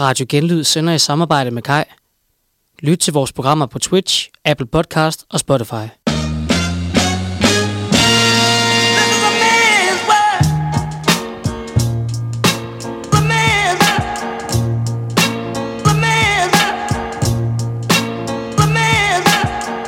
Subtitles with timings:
[0.00, 1.84] Radio Genlyd sender i samarbejde med Kai.
[2.82, 5.88] Lyt til vores programmer på Twitch, Apple Podcast og Spotify.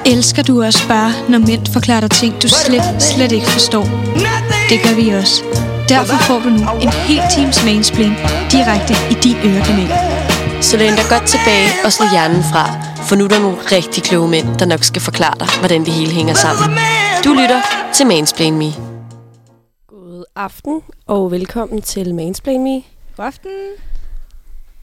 [0.06, 3.84] Elsker du også bare, når mænd forklarer dig ting, du slet, slet ikke forstår?
[4.70, 5.69] Det gør vi også.
[5.94, 8.14] Derfor får du nu en hel times mansplain
[8.54, 9.90] direkte i din ørekanal.
[10.62, 12.64] Så læn dig godt tilbage og slå hjernen fra,
[13.08, 15.92] for nu er der nogle rigtig kloge mænd, der nok skal forklare dig, hvordan det
[15.92, 16.78] hele hænger sammen.
[17.24, 17.60] Du lytter
[17.94, 18.70] til Mansplain Me.
[19.86, 22.82] God aften og velkommen til Mansplain Me.
[23.16, 23.50] God aften.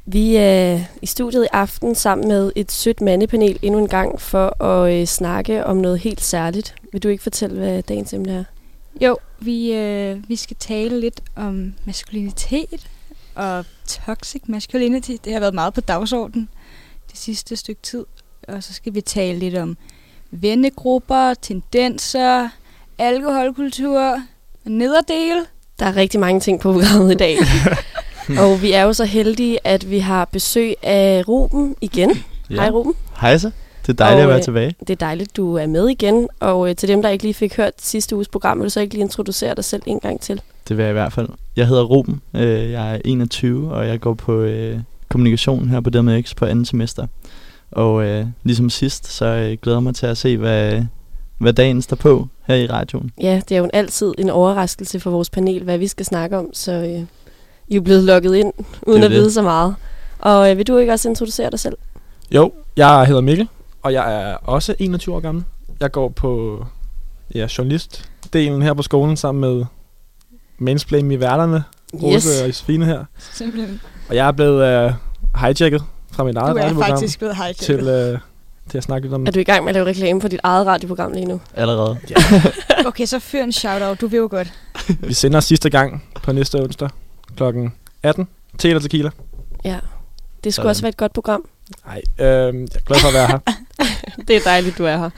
[0.06, 4.63] Vi er i studiet i aften sammen med et sødt mandepanel endnu en gang for
[4.63, 6.75] at øh, snakke om noget helt særligt.
[6.92, 8.44] Vil du ikke fortælle, hvad dagens emne er?
[9.01, 12.88] Jo, vi, øh, vi skal tale lidt om maskulinitet
[13.36, 15.12] og toxic masculinity.
[15.24, 16.50] Det har været meget på dagsordenen
[17.12, 18.06] det sidste stykke tid.
[18.48, 19.78] Og så skal vi tale lidt om
[20.31, 22.50] vennegrupper, tendenser,
[22.98, 24.22] alkoholkultur og
[24.66, 25.45] nederdele.
[25.80, 27.38] Der er rigtig mange ting på programmet i dag.
[28.44, 32.24] og vi er jo så heldige, at vi har besøg af Ruben igen.
[32.50, 32.56] Ja.
[32.56, 32.94] Hej Ruben.
[33.22, 33.51] Hej så.
[33.88, 34.75] Det er dejligt Og, at være øh, tilbage.
[34.80, 36.28] Det er dejligt, du er med igen.
[36.39, 38.80] Og øh, til dem, der ikke lige fik hørt sidste uges program, vil du så
[38.80, 40.42] ikke lige introducere dig selv en gang til?
[40.68, 41.30] Det vil jeg i hvert fald.
[41.56, 42.22] Jeg hedder Ruben.
[42.34, 44.80] Øh, jeg er 21, og jeg går på øh,
[45.10, 47.07] kommunikation her på DMX på anden semester.
[47.72, 50.84] Og øh, ligesom sidst, så øh, glæder jeg mig til at se, hvad,
[51.38, 53.12] hvad dagen står på her i radioen.
[53.22, 56.50] Ja, det er jo altid en overraskelse for vores panel, hvad vi skal snakke om,
[56.54, 57.01] så øh,
[57.68, 58.54] I er blevet lukket ind,
[58.88, 59.19] uden at det.
[59.19, 59.75] vide så meget.
[60.19, 61.78] Og øh, vil du ikke også introducere dig selv?
[62.31, 63.48] Jo, jeg hedder Mikkel,
[63.88, 65.44] og jeg er også 21 år gammel.
[65.80, 66.66] Jeg går på
[67.36, 69.66] ja, journalistdelen her på skolen sammen med
[70.57, 71.63] Mansplain i værterne,
[71.94, 73.06] Rose og Josefine her.
[73.31, 73.81] Simpelthen.
[74.10, 74.94] Og jeg er blevet uh,
[75.42, 77.57] hijacket fra mit eget Du er radioprogram faktisk blevet hijacket.
[77.57, 77.80] til,
[78.13, 78.19] uh,
[78.69, 80.39] til at snakke lidt om Er du i gang med at lave reklame for dit
[80.44, 81.42] eget radioprogram lige nu?
[81.54, 81.98] Allerede.
[82.88, 84.01] Okay, så fyr en shout-out.
[84.01, 84.54] Du vil jo godt.
[85.00, 86.89] Vi sender sidste gang på næste onsdag
[87.36, 87.74] klokken
[88.04, 88.28] 18.
[88.57, 89.10] Te eller tequila?
[89.66, 89.80] Ja.
[90.44, 90.69] Det skulle Sådan.
[90.69, 91.45] også være et godt program.
[91.86, 93.40] Nej, øh, jeg er glad for at være her.
[94.28, 95.10] Det er dejligt, du er her.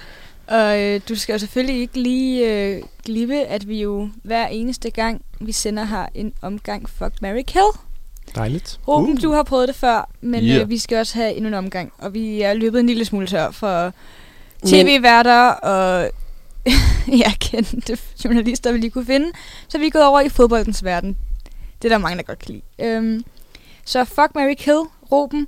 [0.48, 4.90] Og øh, du skal jo selvfølgelig ikke lige øh, glippe, at vi jo hver eneste
[4.90, 7.63] gang, vi sender har en omgang Fuck, Mary Kill.
[8.36, 8.80] Dejligt.
[8.88, 9.22] Ruben, uh.
[9.22, 10.62] du har prøvet det før, men Ja.
[10.62, 11.92] øh, vi skal også have endnu en omgang.
[11.98, 13.94] Og vi er løbet en lille smule tør for
[14.66, 16.12] tv-værter og
[17.24, 19.31] ja, kendte journalister, vi lige kunne finde.
[19.68, 21.18] Så vi er gået over i fodboldens verden.
[21.81, 22.90] Det er der mange, der godt kan lide.
[22.90, 23.24] Øhm,
[23.86, 24.80] så Fuck, Mary Kill,
[25.12, 25.48] Ruben,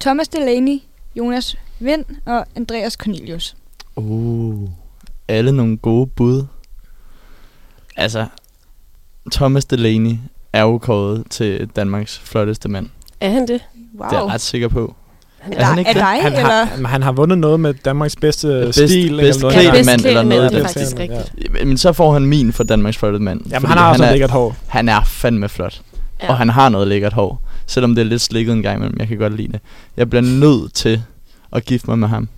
[0.00, 0.78] Thomas Delaney,
[1.16, 3.56] Jonas Vind og Andreas Cornelius.
[3.96, 4.68] Uh,
[5.28, 6.44] alle nogle gode bud.
[7.96, 8.26] Altså,
[9.32, 10.16] Thomas Delaney
[10.52, 12.88] er jo kåret til Danmarks flotteste mand.
[13.20, 13.60] Er han det?
[13.98, 14.08] Wow.
[14.08, 14.94] Det er jeg ret sikker på.
[15.38, 16.00] Han Er han ikke er det?
[16.02, 16.64] dig, Han eller?
[16.64, 19.16] har, han har vundet noget med Danmarks bedste Bedst- stil.
[19.16, 19.86] bedst eller noget.
[19.86, 21.02] mand eller noget det er faktisk Ja.
[21.02, 21.52] rigtigt.
[21.66, 23.40] Men så får han min for Danmarks flotteste mand.
[23.50, 24.56] Jamen, han har også er, noget lækkert hår.
[24.68, 25.82] Han er fandme flot.
[26.20, 26.26] Ja.
[26.26, 26.30] Ja.
[26.30, 27.42] Og han har noget lækkert hår.
[27.70, 28.96] Selvom det er lidt slikket en gang imellem.
[29.00, 29.60] Jeg kan godt lide det.
[29.96, 31.02] Jeg bliver nødt til
[31.52, 32.28] at gifte mig med ham.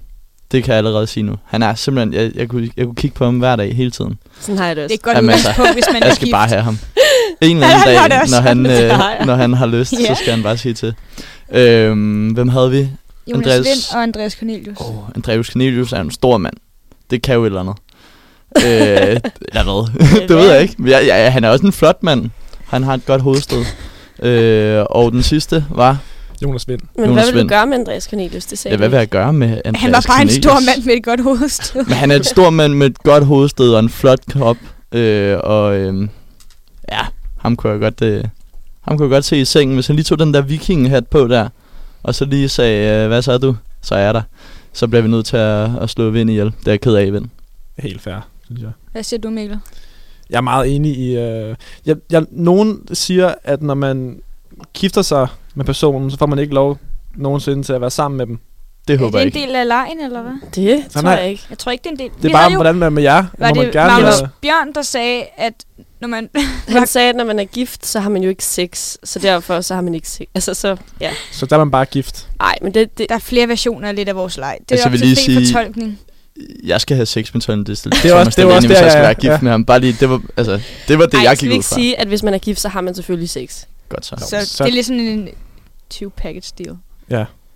[0.52, 1.36] Det kan jeg allerede sige nu.
[1.46, 2.14] Han er simpelthen...
[2.14, 4.18] Jeg, jeg, kunne, jeg kunne kigge på ham hver dag hele tiden.
[4.40, 5.02] Sådan har jeg det Det er også.
[5.02, 6.32] godt Jamen, altså, udgangspunkt, hvis man er Jeg skal gift.
[6.34, 6.78] bare have ham.
[7.40, 8.66] En eller Ja, anden dag, også når han,
[9.20, 10.14] øh, når han har lyst, Ja.
[10.14, 10.94] så skal han bare sige til.
[11.52, 12.88] Øhm, hvem havde vi?
[13.26, 14.76] Jonas Andreas- Vind og Andreas Cornelius.
[14.80, 16.54] Oh, Andreas Cornelius er en stor mand.
[17.10, 17.76] Det kan jo et eller andet.
[18.56, 18.62] øh,
[19.48, 20.18] eller hvad?
[20.28, 20.74] det ved jeg ikke.
[20.78, 22.30] Men jeg, jeg, han er også en flot mand.
[22.66, 23.64] Han har et godt hovedsted.
[24.22, 25.98] Øh, og den sidste var...
[26.42, 26.80] Jonas Vind.
[26.96, 28.44] Men Jonas hvad vil du gøre med Andreas Cornelius?
[28.46, 30.44] Det sagde Ja, hvad vil jeg gøre med Andreas Han var bare en Cornelius?
[30.44, 31.84] stor mand med et godt hovedsted.
[31.84, 34.56] Men han er en stor mand med et godt hovedsted og en flot krop.
[34.92, 36.08] Øh, og øh,
[36.92, 37.00] ja,
[37.38, 38.02] ham kunne jeg godt...
[38.02, 38.24] Øh,
[38.82, 41.28] ham kunne jeg godt se i sengen, hvis han lige tog den der vikinghat på
[41.28, 41.48] der.
[42.02, 43.56] Og så lige sagde, øh, hvad så er du?
[43.82, 44.22] Så er jeg der.
[44.72, 46.46] Så bliver vi nødt til at, at slå vind ihjel.
[46.46, 47.24] Det er jeg ked af, vind.
[47.78, 48.70] Helt fair, synes jeg.
[48.92, 49.58] Hvad siger du, Mikkel?
[50.32, 51.16] Jeg er meget enig i...
[51.16, 51.54] Øh,
[51.86, 54.20] jeg, jeg, nogen siger, at når man
[54.74, 56.78] gifter sig med personen, så får man ikke lov
[57.16, 58.38] nogensinde til at være sammen med dem.
[58.88, 59.46] Det Er håber det jeg en ikke.
[59.46, 60.32] del af lejen, eller hvad?
[60.54, 61.42] Det Sådan tror er- jeg ikke.
[61.50, 62.10] Jeg tror ikke, det er en del.
[62.22, 63.24] Det er bare, hvordan man er med jer.
[63.38, 63.92] var må man det gerne...
[64.02, 65.54] Magnus øh, Bjørn, der sagde, at
[66.00, 66.28] når man...
[66.68, 68.96] Han sagde, at når man er gift, så har man jo ikke sex.
[69.04, 70.26] Så derfor så har man ikke sex.
[70.34, 71.10] Altså så, ja.
[71.32, 72.28] så der er man bare gift.
[72.38, 74.56] Nej, men det, det, Der er flere versioner af lidt af vores leg.
[74.60, 75.98] Det Altså, er jeg op til fri sige- fortolkning.
[76.64, 77.92] Jeg skal have sex med Tony Distel.
[77.92, 79.38] Det er også- det er også der, jeg skal ja, være gift ja.
[79.42, 79.64] med ham.
[79.64, 81.74] Bare lige, det var, altså, det, var det Ej, jeg skal gik ud ikke fra.
[81.76, 83.64] sige, at hvis man er gift, så har man selvfølgelig sex?
[83.88, 84.16] Godt så.
[84.18, 85.28] Så, så- det er lidt sådan en
[85.94, 86.76] 20-package deal.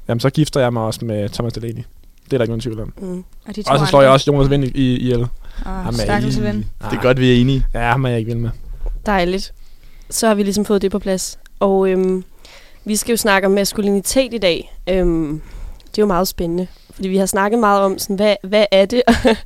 [0.08, 1.82] Jamen, så gifter jeg mig også med Thomas Delaney.
[2.24, 2.92] Det er der ikke nogen tvivl om.
[2.98, 3.24] Mm.
[3.48, 5.20] Og, de Og så slår jeg også Jonas Vind i, i, i el.
[5.66, 6.56] Er stakkels i- ven.
[6.90, 7.66] Det er godt, vi er enige.
[7.74, 8.50] Ja, ham er jeg ikke vild med.
[9.06, 9.52] Dejligt.
[10.10, 11.38] Så har vi ligesom fået det på plads.
[11.60, 12.24] Og øhm,
[12.84, 14.76] Vi skal jo snakke om maskulinitet i dag.
[14.88, 15.40] Øhm,
[15.96, 18.86] det er jo meget spændende, fordi vi har snakket meget om, sådan, hvad, hvad er
[18.86, 19.02] det?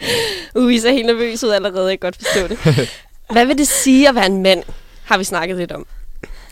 [0.56, 2.88] uh, I ser helt nervøs ud allerede, jeg kan godt forstå det.
[3.32, 4.62] Hvad vil det sige at være en mand,
[5.04, 5.86] har vi snakket lidt om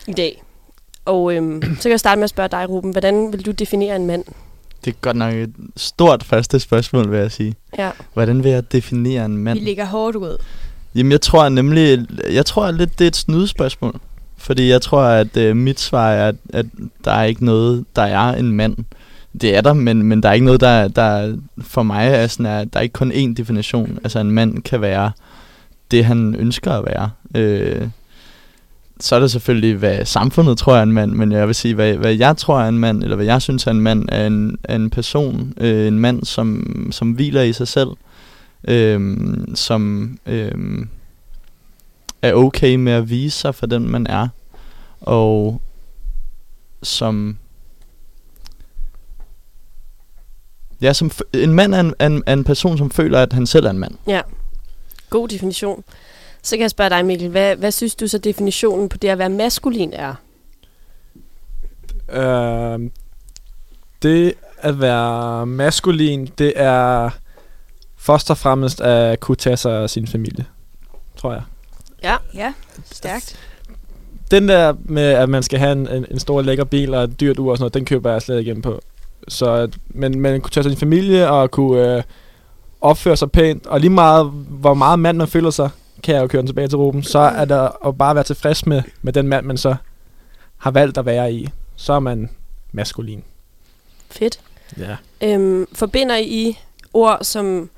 [0.07, 0.43] i dag.
[1.05, 2.91] Og øhm, så kan jeg starte med at spørge dig, Ruben.
[2.91, 4.23] Hvordan vil du definere en mand?
[4.85, 7.55] Det er godt nok et stort første spørgsmål, vil jeg sige.
[7.77, 7.91] Ja.
[8.13, 9.59] Hvordan vil jeg definere en mand?
[9.59, 10.37] Vi ligger hårdt ud.
[10.95, 13.99] Jamen, jeg tror nemlig, jeg tror lidt, det er et snydespørgsmål.
[14.37, 16.65] Fordi jeg tror, at øh, mit svar er, at, at
[17.05, 18.77] der er ikke noget, der er en mand.
[19.41, 22.45] Det er der, men, men der er ikke noget, der, der for mig er sådan,
[22.45, 23.99] at der er ikke kun én definition.
[24.03, 25.11] Altså, en mand kan være
[25.91, 27.09] det, han ønsker at være.
[27.35, 27.87] Øh,
[28.99, 31.93] så er det selvfølgelig, hvad samfundet tror er en mand, men jeg vil sige, hvad,
[31.93, 34.57] hvad jeg tror er en mand, eller hvad jeg synes er en mand, er en,
[34.63, 37.89] er en person, øh, en mand, som, som hviler i sig selv,
[38.67, 39.17] øh,
[39.55, 40.51] som øh,
[42.21, 44.27] er okay med at vise sig for den, man er,
[45.01, 45.61] og
[46.83, 47.37] som
[50.81, 53.47] Ja, som en mand er en, er, en, er en person, som føler, at han
[53.47, 53.95] selv er en mand.
[54.07, 54.21] Ja,
[55.09, 55.83] god definition.
[56.41, 57.29] Så kan jeg spørge dig, Mikkel.
[57.29, 60.15] Hvad, hvad synes du så definitionen på det at være maskulin er?
[62.11, 62.89] Øh,
[64.01, 67.09] det at være maskulin, det er
[67.97, 70.45] først og fremmest at kunne tage sig af sin familie,
[71.17, 71.41] tror jeg.
[72.03, 72.15] Ja.
[72.33, 72.53] Ja,
[72.91, 73.39] stærkt.
[74.31, 77.19] Den der med, at man skal have en, en, en stor lækker bil og et
[77.19, 78.81] dyrt ur og sådan noget, den køber jeg slet ikke ind på.
[79.29, 82.03] Så at, men man kunne tage sin familie og kunne øh,
[82.81, 85.69] opføre sig pænt, og lige meget, hvor meget mand man føler sig,
[86.03, 88.65] kan jeg jo køre den tilbage til Ruben, så er der at bare være tilfreds
[88.65, 89.75] med, med den mand, man så
[90.57, 91.49] har valgt at være i.
[91.75, 92.29] Så er man
[92.71, 93.23] maskulin.
[94.11, 94.39] Fedt.
[94.77, 94.95] Ja.
[95.21, 96.59] Øhm, forbinder I
[96.93, 97.69] ord som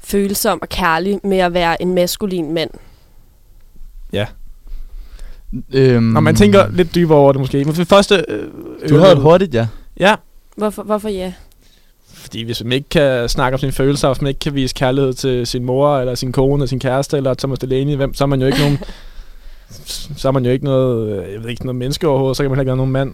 [0.00, 2.70] følsom og kærlig med at være en maskulin mand?
[4.12, 4.26] Ja.
[5.72, 7.64] Øhm, Når man tænker lidt dybere over det måske.
[7.64, 8.24] Men for det første...
[8.28, 8.48] Øh,
[8.88, 9.66] Du havde et hurtigt, ja.
[10.00, 10.14] Ja,
[10.58, 11.32] Hvorfor, hvorfor ja?
[12.14, 15.12] fordi hvis man ikke kan snakke om sine følelser, hvis man ikke kan vise kærlighed
[15.12, 18.26] til sin mor, eller sin kone, eller sin kæreste, eller Thomas Delaney, hvem, så er
[18.26, 18.78] man jo ikke nogen...
[20.16, 22.50] så er man jo ikke noget, øh, jeg ved ikke, noget menneske overhovedet, så kan
[22.50, 23.12] man heller ikke være nogen mand.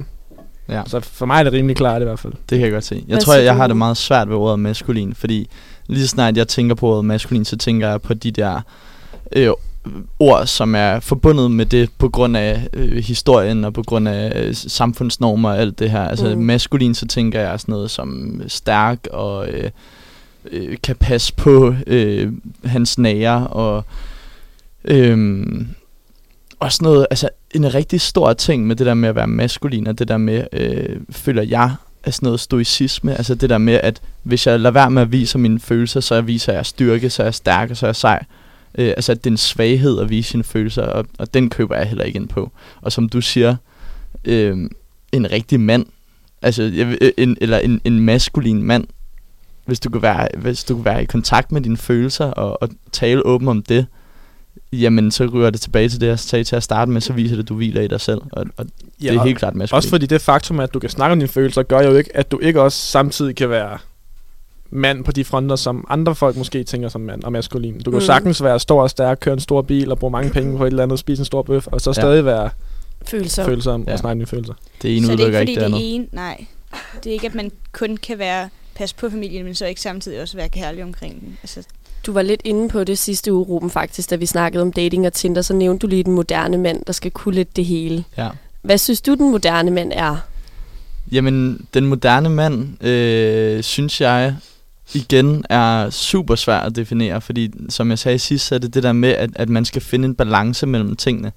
[0.69, 0.83] ja.
[0.87, 2.33] Så for mig er det rimelig klart i hvert fald.
[2.33, 2.95] Det kan jeg godt se.
[2.95, 5.49] Jeg Hvad tror, jeg, jeg har det meget svært ved ordet maskulin, fordi
[5.87, 8.61] lige så snart jeg tænker på ordet maskulin, så tænker jeg på de der
[9.33, 9.51] øh,
[10.19, 14.33] ord, som er forbundet med det på grund af øh, historien og på grund af
[14.45, 16.03] øh, samfundsnormer og alt det her.
[16.09, 16.41] Altså Mm.
[16.43, 19.71] maskulin, så tænker jeg sådan noget som stærk og øh,
[20.51, 22.33] øh, kan passe på øh,
[22.65, 23.85] hans nære og
[24.85, 25.45] øh,
[26.61, 29.87] og sådan noget, altså en rigtig stor ting med det der med at være maskulin,
[29.87, 31.75] og det der med, øh, føler jeg,
[32.05, 35.13] er sådan noget stoicisme, altså det der med, at hvis jeg lader være med at
[35.13, 37.97] vise mine følelser, så viser jeg styrke, så er jeg stærk, og så er jeg
[37.97, 38.25] sej.
[38.79, 41.77] Øh, altså at det er en svaghed at vise sine følelser, og, og den køber
[41.77, 42.51] jeg heller ikke ind på.
[42.81, 43.57] Og som du siger,
[44.25, 44.71] øh,
[45.13, 45.87] en rigtig mand,
[46.43, 48.87] altså jeg, øh, en, eller en, en maskulin mand,
[49.65, 52.69] hvis du, kan være, hvis du kan være i kontakt med dine følelser og, og
[52.93, 53.87] tale åbent om det,
[54.73, 57.37] jamen så ryger det tilbage til det, jeg sagde til at starte med, så viser
[57.37, 58.67] det, at du hviler i dig selv, og, og
[59.03, 59.77] ja, det er helt klart maskulin.
[59.77, 62.31] Også fordi det faktum, at du kan snakke om dine følelser, gør jo ikke, at
[62.31, 63.79] du ikke også samtidig kan være
[64.75, 67.75] mand på de fronter, som andre folk måske tænker som mand og maskulin.
[67.79, 67.95] Du kan Mm.
[67.97, 68.01] mm.
[68.01, 70.71] sagtens være stor og stærk, køre en stor bil og bruge mange penge på et
[70.71, 71.95] eller andet, spise en stor bøf, og så Ja.
[71.95, 72.51] stadig være
[73.07, 73.45] Følelser.
[73.45, 73.93] følsom Ja.
[73.93, 74.55] og snakke dine følelser.
[74.83, 75.95] det ene så det er ikke fordi ikke det det andet.
[75.95, 76.45] ene, nej.
[77.05, 80.21] Det er ikke, at man kun kan være pas på familien, men så ikke samtidig
[80.23, 81.39] også være kærlig omkring den.
[81.43, 81.61] Altså,
[82.07, 85.07] Du var lidt inde på det sidste uge, Ruben, faktisk, da vi snakkede om dating
[85.07, 88.05] og Tinder, så nævnte du lige den moderne mand, der skal kunne lidt det hele.
[88.19, 88.29] Ja.
[88.63, 90.17] Hvad synes du, den moderne mand er?
[91.13, 94.37] Jamen, den moderne mand, øh, synes jeg,
[94.95, 98.83] igen er super svær at definere, fordi som jeg sagde sidst, så er det det
[98.83, 101.33] der med, at, at man skal finde en balance mellem tingene.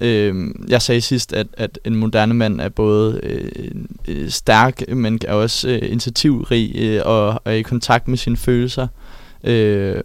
[0.00, 0.34] Øh,
[0.68, 3.70] jeg sagde sidst, at, at en moderne mand er både øh,
[4.08, 8.86] øh, stærk, men er også øh, initiativrig øh, og er i kontakt med sine følelser.
[9.44, 10.00] Øh,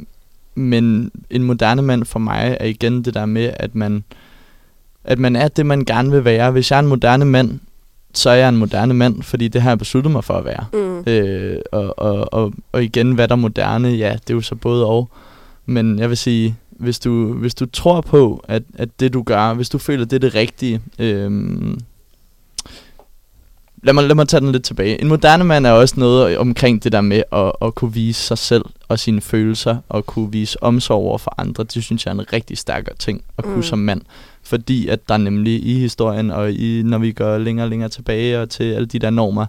[0.55, 4.03] men en moderne mand for mig er igen det der med, at man,
[5.03, 6.51] at man er det, man gerne vil være.
[6.51, 7.60] Hvis jeg er en moderne mand,
[8.17, 10.65] så er jeg en moderne mand, fordi det har jeg besluttet mig for at være.
[10.74, 11.03] Mm.
[11.07, 14.55] Øh, og, og, og, og igen, hvad der er moderne, ja, det er jo så
[14.55, 15.10] både og.
[15.65, 19.53] Men jeg vil sige, hvis du, hvis du tror på, at, at det du gør,
[19.53, 21.79] hvis du føler, det er det rigtige, øhm,
[23.84, 25.01] lad, mig, lad mig tage den lidt tilbage.
[25.01, 28.38] En moderne mand er også noget omkring det der med at, at kunne vise sig
[28.38, 31.63] selv og sine følelser, og kunne vise omsorg over for andre.
[31.63, 33.63] Det synes jeg er en rigtig stærkere ting at kunne mm.
[33.63, 34.01] som mand.
[34.45, 38.41] Fordi at der nemlig i historien, og i, når vi går længere og længere tilbage,
[38.41, 39.45] og til alle de der normer,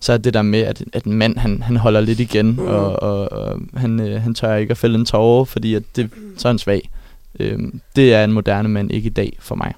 [0.00, 2.58] så er det der med, at, at en mand, han, han holder lidt igen, Mm.
[2.58, 6.10] og, og, og han, øh, han tør ikke at fælde en tårer, fordi at det,
[6.36, 6.90] så er han svag.
[7.40, 9.74] Øhm, det er en moderne mand ikke i dag for mig.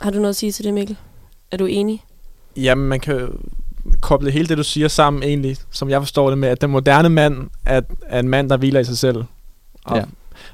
[0.00, 0.96] Har du noget at sige til det, Mikkel?
[1.50, 2.02] Er du enig?
[2.56, 3.28] Jamen, man kan
[4.00, 7.08] koble hele det, du siger sammen egentlig, som jeg forstår det med, at den moderne
[7.08, 9.24] mand er, er en mand, der hviler i sig selv.
[9.84, 10.04] Og, Ja.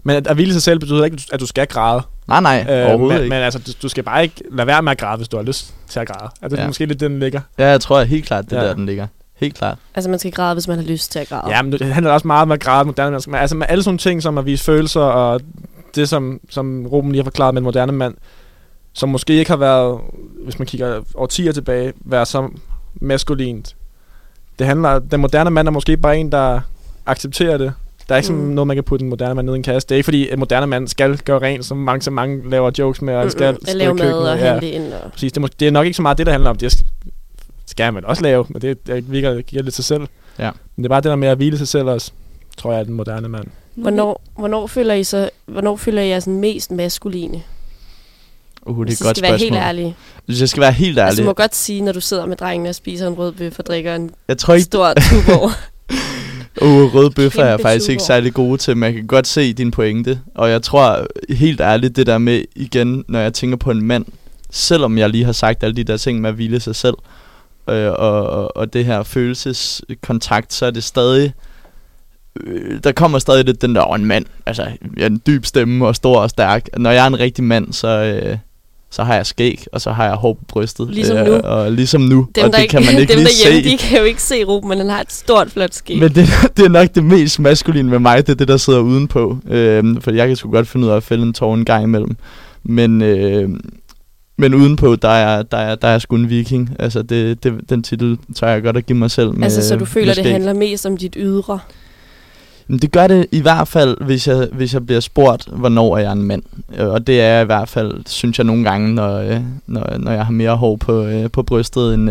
[0.05, 2.03] Men at, at hvile sig selv betyder ikke, at du skal græde.
[2.29, 3.35] Nej, nej, øh, overhovedet men, ikke.
[3.35, 5.45] Men altså, du, du skal bare ikke lade være med at græde, hvis du har
[5.45, 6.31] lyst til at græde.
[6.43, 6.63] Altså, det Ja.
[6.63, 7.41] er måske lidt den ligger.
[7.59, 8.65] Ja, jeg tror helt klart, det Ja.
[8.65, 9.07] der, den ligger.
[9.37, 9.79] Helt klart.
[9.95, 11.57] Altså, man skal græde, hvis man har lyst til at græde.
[11.57, 13.31] Ja, men det handler også meget om at græde moderne mennesker.
[13.33, 15.41] Men altså med alle sådan ting, som at vise følelser, og
[15.95, 18.15] det, som, som Ruben lige har forklaret med en moderne mand,
[18.93, 20.01] som måske ikke har været,
[20.45, 22.49] hvis man kigger årtier tilbage, været så
[22.95, 23.77] maskulint.
[24.59, 26.61] Det handler, den moderne mand er måske bare en, der
[27.07, 27.73] accepterer det.
[28.13, 28.49] Der er ikke sådan Mm.
[28.49, 29.89] noget, man kan putte en moderne mand ned i en kasse.
[29.89, 32.71] Det er ikke fordi, en moderne mand skal gøre rent, som mange, som mange laver
[32.79, 34.45] jokes med, og skal i lave mad og Ja.
[34.53, 34.93] handle ind.
[34.93, 35.13] Og...
[35.13, 36.57] Præcis, det, er, mås- det er nok ikke så meget det, der handler om.
[36.57, 36.83] Det
[37.67, 40.03] skal man også lave, men det, det virker giver lidt sig selv.
[40.39, 40.51] Ja.
[40.77, 42.13] Men det er bare det der med at hvile sig selv også,
[42.57, 43.47] tror jeg, er den moderne mand.
[43.75, 47.43] Hvornår, hvornår, føler I så, hvornår føler I jer sådan mest maskuline?
[48.67, 49.55] Uh, det er Hvis et godt skal være spørgsmål.
[49.57, 49.97] helt ærlig.
[50.27, 51.07] Hvis jeg skal være helt ærlig.
[51.09, 53.59] Altså, du må godt sige, når du sidder med drengene og spiser en rød bøf
[53.59, 55.51] og drikker en jeg tror ikke, stor tuborg.
[56.63, 58.07] Uh, røde bøffer er faktisk ikke tuborg.
[58.07, 60.21] særlig gode til, men jeg kan godt se din pointe.
[60.35, 64.05] Og jeg tror helt ærligt, det der med igen, når jeg tænker på en mand,
[64.51, 66.95] selvom jeg lige har sagt alle de der ting med at hvile sig selv,
[67.71, 71.33] øh, og, og, og det her følelseskontakt, så er det stadig,
[72.41, 74.63] øh, der kommer stadig lidt den der, "Åh, en mand, altså
[74.97, 76.69] jeg er en dyb stemme og stor og stærk.
[76.79, 78.39] Når jeg er en rigtig mand, så, øh,
[78.93, 80.91] så har jeg skæg, og så har jeg hår på brystet.
[80.91, 81.33] Ligesom nu.
[81.33, 83.71] Og ligesom nu, Dem, og det ikke, kan man ikke dem lige derhjemme, se.
[83.71, 85.99] de kan jo ikke se Ruben, men han har et stort, flot skæg.
[85.99, 88.81] Men det, det er nok det mest maskuline med mig, det er det, der sidder
[88.81, 89.39] udenpå.
[89.49, 91.85] Øhm, for jeg kan sgu godt finde ud af at fælde en tår en gang
[91.85, 92.17] imellem.
[92.63, 93.51] Men, øh,
[94.39, 96.77] men udenpå, der er, der, er, der er sgu en viking.
[96.79, 99.33] Altså, det, det, den titel tør jeg godt at give mig selv.
[99.35, 101.59] Med, altså, så du føler, det handler mest om dit ydre?
[102.73, 106.01] Men det gør det i hvert fald, hvis jeg, hvis jeg bliver spurgt, hvornår er
[106.01, 106.43] jeg en mand.
[106.79, 109.99] Øh, Og det er jeg i hvert fald, synes jeg nogle gange, når, øh, når,
[109.99, 112.11] når jeg har mere hår på, øh, på brystet end,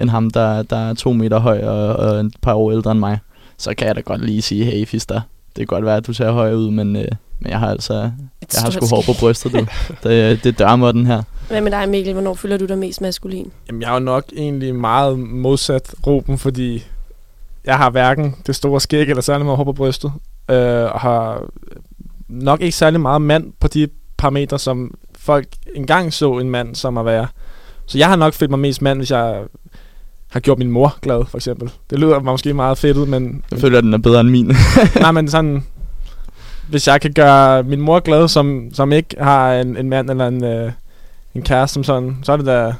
[0.00, 2.98] end ham, der, der er to meter høj og, og et par år ældre end
[3.00, 3.18] mig.
[3.58, 5.14] Så kan jeg da godt lige sige, hey fister,
[5.46, 7.08] det kan godt være, at du ser høj ud, men, øh,
[7.40, 9.66] men jeg har altså jeg har sgu hår på brystet, du.
[10.08, 11.22] Det, det dørmer den her.
[11.48, 12.12] Hvad med dig, Mikkel?
[12.12, 13.50] Hvornår føler du dig mest maskulin?
[13.68, 16.84] Jamen, jeg er jo nok egentlig meget modsat Ruben, fordi
[17.64, 20.12] jeg har hverken det store skæg eller særlig meget hår på brystet.
[20.50, 21.44] Øh, og har
[22.28, 26.98] nok ikke særlig meget mand på de parametre, som folk engang så en mand som
[26.98, 27.26] at være.
[27.86, 29.42] Så jeg har nok følt mig mest mand, hvis jeg
[30.30, 31.70] har gjort min mor glad, for eksempel.
[31.90, 33.44] Det lyder måske meget fedtet, men...
[33.50, 34.46] Jeg føler, at den er bedre end min.
[35.00, 35.64] Nej, men sådan...
[36.68, 40.26] Hvis jeg kan gøre min mor glad, som, som ikke har en, en mand eller
[40.26, 40.72] en, øh,
[41.34, 42.74] en kæreste som sådan, så er det da,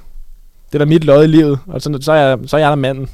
[0.66, 1.58] det er da mit lod i livet.
[1.66, 3.08] Og så, så, er jeg, så er jeg der manden.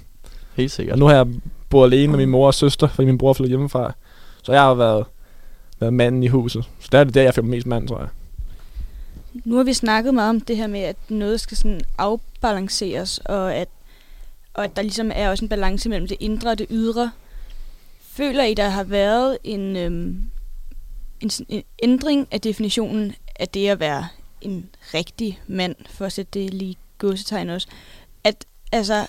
[0.55, 0.93] Helt sikkert.
[0.93, 1.27] Og nu har jeg
[1.71, 3.93] boet alene med min mor og søster, fordi min bror flyttede hjemmefra.
[4.43, 5.05] Så jeg har været,
[5.81, 6.65] været manden i huset.
[6.81, 8.09] Så der er det der, jeg føler mig mest mand, tror jeg.
[9.45, 13.55] Nu har vi snakket meget om det her med, at noget skal sådan afbalanceres, og
[13.55, 13.69] at,
[14.55, 17.11] og at der ligesom er også en balance mellem det indre og det ydre.
[18.01, 20.25] Føler I, der har været en, øhm,
[21.21, 24.09] en, en ændring af definitionen af det at være
[24.41, 27.69] en rigtig mand, for at sætte det lige i gåsetegn også?
[28.25, 29.07] At, altså,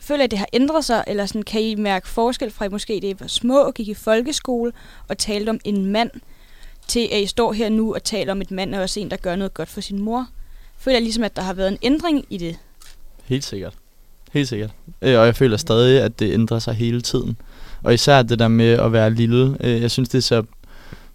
[0.00, 2.72] føler I, det har ændret sig, eller sådan, kan I mærke forskel fra, at I
[2.72, 4.72] måske det var små, gik i folkeskole
[5.08, 6.10] og talte om en mand,
[6.88, 9.16] til at I står her nu og taler om et mand, og også en, der
[9.16, 10.26] gør noget godt for sin mor.
[10.78, 12.56] Føler jeg ligesom, at der har været en ændring i det.
[13.24, 13.74] Helt sikkert.
[14.32, 14.70] Helt sikkert.
[15.02, 17.36] Øh, og jeg føler stadig, at det ændrer sig hele tiden.
[17.82, 19.56] Og især det der med at være lille.
[19.60, 20.42] Øh, jeg synes, det er så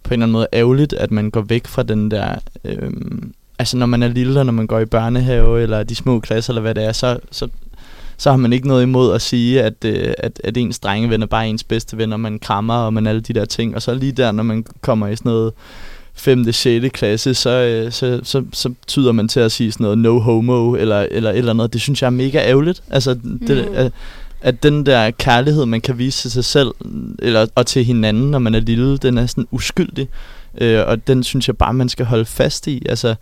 [0.02, 2.34] på en eller anden måde ærgerligt, at man går væk fra den der...
[2.64, 2.92] Øh,
[3.58, 6.52] altså når man er lille, og når man går i børnehave, eller de små klasser,
[6.52, 7.48] eller hvad det er, så, så,
[8.20, 11.26] så har man ikke noget imod at sige, at, øh, at, at ens drengeven er
[11.26, 13.74] bare ens bedste ven, og man krammer, og man alle de der ting.
[13.74, 15.52] Og så lige der, når man kommer i sådan noget
[16.14, 16.52] 5.
[16.52, 16.86] 6.
[16.92, 20.74] klasse, så, øh, så, så, så tyder man til at sige sådan noget no homo,
[20.74, 21.72] eller, eller eller andet.
[21.72, 22.82] Det synes jeg er mega ærgerligt.
[22.90, 23.14] Altså,
[23.46, 23.74] det, Mm.
[23.74, 23.92] at,
[24.40, 26.68] at den der kærlighed, man kan vise til sig selv,
[27.18, 30.08] eller, og til hinanden, når man er lille, den er sådan uskyldig.
[30.60, 32.82] Øh, og den synes jeg bare, man skal holde fast i.
[32.88, 33.14] Altså,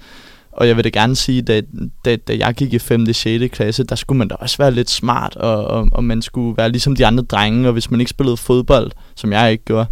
[0.59, 1.63] og jeg vil da gerne sige, da,
[2.05, 3.13] da, da jeg gik i 5.
[3.13, 3.53] 6.
[3.53, 6.69] klasse, der skulle man da også være lidt smart, og, og, og man skulle være
[6.71, 9.87] ligesom de andre drenge, og hvis man ikke spillede fodbold, som jeg ikke gjorde,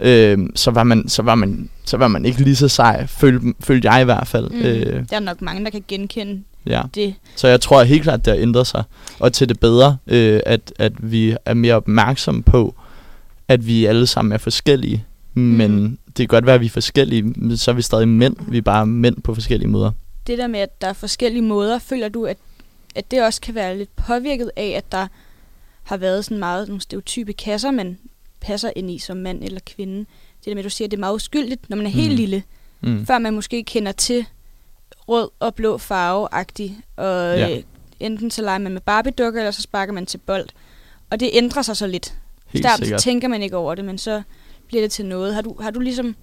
[0.00, 3.54] øh, så, var man, så, var man, så var man ikke lige så sej, følte,
[3.60, 4.50] følte jeg i hvert fald.
[4.50, 4.60] Mm.
[4.62, 6.82] Øh, Der er nok mange, der kan genkende ja.
[6.94, 7.14] det.
[7.36, 8.84] Så jeg tror helt klart, det har ændret sig.
[9.20, 12.74] Og til det bedre, øh, at, at vi er mere opmærksomme på,
[13.48, 15.04] at vi alle sammen er forskellige.
[15.34, 15.98] Men Mm.
[16.06, 18.36] det kan godt være, at vi er forskellige, men så er vi stadig mænd.
[18.48, 19.90] Vi er bare mænd på forskellige måder.
[20.26, 22.36] Det der med, at der er forskellige måder, føler du, at,
[22.94, 25.06] at det også kan være lidt påvirket af, at der
[25.82, 27.98] har været sådan meget nogle stereotype kasser, man
[28.40, 29.98] passer ind i som mand eller kvinde.
[29.98, 32.10] Det der med, at du siger, at det er meget uskyldigt, når man er helt
[32.10, 32.16] Mm.
[32.16, 32.42] lille,
[32.80, 33.06] Mm.
[33.06, 34.26] før man måske kender til
[35.08, 37.56] rød og blå farve og Ja.
[37.56, 37.62] øh,
[38.00, 40.48] enten så leger man med Barbie-dukker, eller så sparker man til bold.
[41.10, 42.14] Og det ændrer sig så lidt.
[42.46, 43.00] Helt Start sikkert.
[43.00, 44.22] tænker man ikke over det, men så
[44.66, 45.34] bliver det til noget.
[45.34, 46.16] Har du, har du ligesom...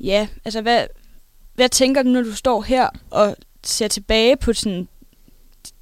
[0.00, 0.86] Ja, altså hvad,
[1.54, 4.88] hvad tænker du, når du står her og ser tilbage på sådan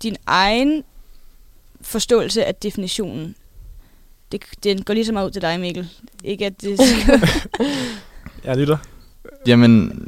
[0.03, 0.85] din egen
[1.81, 3.35] forståelse af definitionen?
[4.33, 5.89] Det, den går lige så meget ud til dig, Mikkel.
[6.25, 6.81] Ikke at det...
[8.45, 8.77] Jeg lytter.
[9.47, 10.03] Jamen,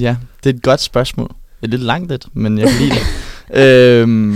[0.00, 1.28] ja, det er et godt spørgsmål.
[1.28, 3.02] Det er lidt langt et, men jeg kan lide det.
[3.54, 4.32] Øhm,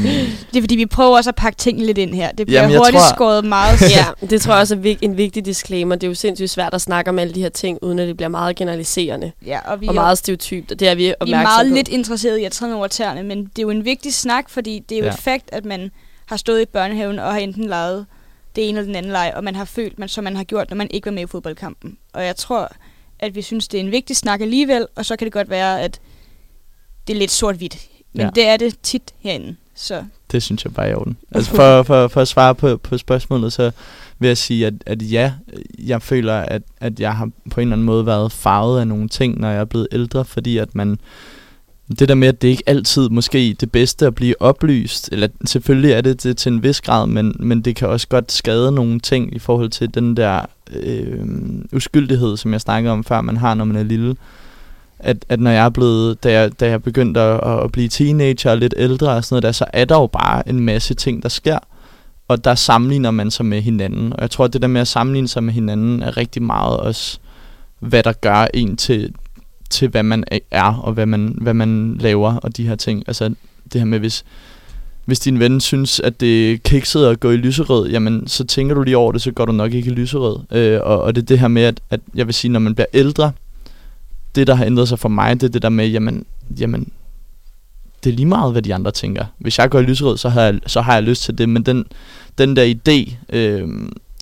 [0.53, 2.33] det er fordi, vi prøver også at pakke tingene lidt ind her.
[2.33, 3.81] Det bliver Jamen, hurtigt tror- skåret meget.
[3.97, 5.95] ja, det tror jeg også er vig- en vigtig disclaimer.
[5.95, 8.17] Det er jo sindssygt svært at snakke om alle de her ting, uden at det
[8.17, 10.73] bliver meget generaliserende ja, og vi og er- meget stereotypt.
[10.73, 11.75] Og det er vi Vi er opmærksomme meget på.
[11.75, 14.83] lidt interesseret i at træde over tæerne, men det er jo en vigtig snak, fordi
[14.89, 15.11] det er jo Ja.
[15.11, 15.15] ja.
[15.15, 15.91] et fakt, at man
[16.27, 18.07] har stået i børnehaven og har enten leget
[18.57, 20.71] det ene eller den anden leg, og man har følt, man, som man har gjort,
[20.71, 21.97] når man ikke var med i fodboldkampen.
[22.15, 22.73] Og jeg tror,
[23.21, 25.83] at vi synes, det er en vigtig snak alligevel, og så kan det godt være,
[25.83, 26.01] at
[27.07, 27.77] det er lidt sort-hvidt.
[28.17, 28.31] Men Ja.
[28.35, 29.57] det er det tit herinde.
[29.75, 31.17] Så det synes jeg bare er i orden.
[31.31, 33.71] Altså for, for, for at svare på, på spørgsmålet, så
[34.19, 35.33] vil jeg sige, at, at ja,
[35.79, 39.09] jeg føler, at, at jeg har på en eller anden måde været farvet af nogle
[39.09, 40.99] ting, når jeg er blevet ældre, fordi at man...
[41.99, 45.93] Det der med, at det ikke altid måske det bedste at blive oplyst, eller selvfølgelig
[45.93, 49.01] er det det til en vis grad, men, men det kan også godt skade nogle
[49.01, 50.41] ting i forhold til den der
[50.73, 51.25] øh,
[51.73, 54.17] uskyldighed, som jeg snakkede om før, man har, når man er lille.
[54.99, 58.51] At, at når jeg er blevet, da jeg, da jeg begyndte at, at blive teenager
[58.51, 61.23] og lidt ældre og sådan noget der, så er der jo bare en masse ting,
[61.23, 61.59] der sker.
[62.29, 64.13] Og der sammenligner man sig med hinanden.
[64.13, 66.77] Og jeg tror, at det der med at sammenligne sig med hinanden er rigtig meget
[66.77, 67.19] også,
[67.79, 69.15] hvad der gør en til,
[69.71, 73.05] til hvad man er, og hvad man, hvad man laver, og de her ting.
[73.07, 73.35] Altså
[73.73, 74.25] det her med, hvis,
[75.05, 78.75] hvis din ven synes, at det er kikset at gå i lyserød, jamen så tænker
[78.75, 80.39] du lige over det, så går du nok ikke i lyserød.
[80.53, 82.75] Øh, og, og det er det her med, at, at jeg vil sige, når man
[82.75, 83.33] bliver ældre,
[84.37, 86.27] det der har ændret sig for mig, det er det der med, jamen,
[86.61, 86.93] jamen
[88.05, 89.25] det er lige meget, hvad de andre tænker.
[89.39, 91.63] Hvis jeg går i lyserød, så har jeg, så har jeg lyst til det, men
[91.63, 91.85] den,
[92.39, 93.69] den der idé øh,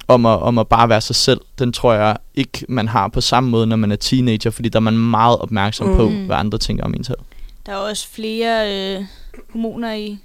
[0.08, 3.20] om, at, om at bare være sig selv, den tror jeg ikke, man har på
[3.20, 5.96] samme måde, når man er teenager, fordi der er man meget opmærksom mm.
[5.96, 7.18] på, hvad andre tænker om en selv
[7.66, 9.04] der er også flere øh,
[9.52, 10.18] hormoner i, i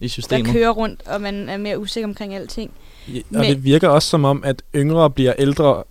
[0.00, 0.52] der systemet.
[0.52, 2.70] kører rundt, og man er mere usikker omkring alting.
[3.08, 5.84] Ja, og Men- det virker også som om, at yngre bliver ældre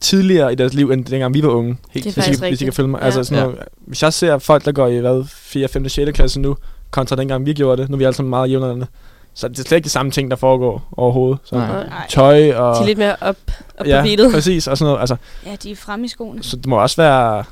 [0.00, 1.76] tidligere i deres liv, end dengang vi var unge.
[1.90, 2.98] Helt Det er Hvis I, hvis I kan følge mig.
[2.98, 3.04] Ja.
[3.04, 3.44] Altså sådan Ja.
[3.50, 6.12] noget, hvis jeg ser folk, der går i hvad, 4., 5., 6.
[6.16, 6.56] klasse nu,
[6.90, 8.86] kontra dengang vi gjorde det, nu er vi alle sammen meget jævnaldrende,
[9.34, 11.38] så det er slet ikke de samme ting, der foregår overhovedet.
[11.44, 11.86] Så Nej.
[11.86, 12.06] Nej.
[12.08, 12.76] tøj og...
[12.76, 13.36] De er lidt mere op,
[13.78, 14.32] op ja, på beatet.
[14.32, 14.66] præcis.
[14.68, 15.00] Og sådan noget.
[15.00, 16.42] Altså, Ja, de er fremme i skoene.
[16.42, 17.44] så det må også være...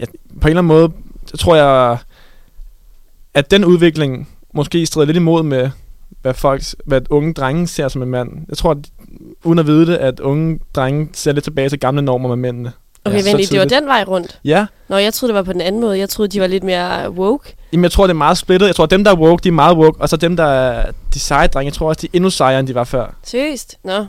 [0.00, 0.92] Ja, på en eller anden måde,
[1.26, 1.98] så tror jeg,
[3.34, 5.70] at den udvikling måske strider lidt imod med,
[6.22, 8.30] hvad folk, hvad unge drenge ser som en mand.
[8.48, 8.76] Jeg tror, at,
[9.44, 12.72] uden at vide det, at unge drenge ser lidt tilbage til gamle normer med mændene.
[13.04, 14.38] Okay, Ja, så venlig, det var den vej rundt.
[14.44, 15.98] Ja, Nå, jeg troede, det var på den anden måde.
[15.98, 17.56] Jeg troede, de var lidt mere woke.
[17.72, 18.66] Jamen, jeg tror, det er meget splittet.
[18.66, 20.00] Jeg tror, dem, der er woke, de er meget woke.
[20.00, 22.60] Og så dem, der er de seje drenge, jeg tror også, de er endnu sejere,
[22.60, 23.14] end de var før.
[23.24, 23.76] Seriøst?
[23.84, 24.04] Nå.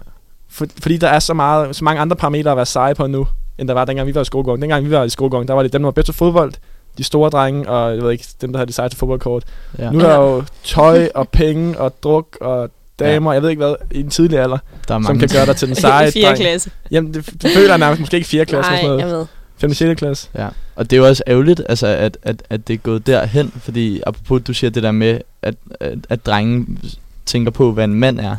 [0.50, 3.28] For, fordi der er så, meget, så mange andre parametre at være seje på nu,
[3.58, 4.62] end der var, dengang vi var i skolegården.
[4.62, 6.54] Dengang vi var i skolegården, der var det dem, der var bedst til fodbold,
[6.98, 9.44] de store drenge, og jeg ved ikke, dem, der havde de sejeste fodboldkort.
[9.80, 9.92] Ja.
[9.92, 12.70] Nu er der jo tøj og penge og druk og
[13.06, 13.34] damer, ja.
[13.34, 15.68] jeg ved ikke hvad, i en tidlig alder, der er som kan gøre dig til
[15.68, 16.26] den seje I 4.
[16.26, 16.40] dreng.
[16.40, 16.72] klasse.
[16.92, 18.46] Jamen, det, det føler jeg nærmest måske ikke 4.
[18.46, 19.26] klasse, Nej, jeg ved.
[19.58, 19.74] 5.
[19.74, 20.00] 6.
[20.00, 20.30] klasse.
[20.38, 23.54] Ja, og det er jo også ærgerligt, altså, at, at, at det er gået derhen,
[23.58, 26.80] fordi apropos, du siger det der med, at, at, at drengen
[27.26, 28.36] tænker på, hvad en mand er.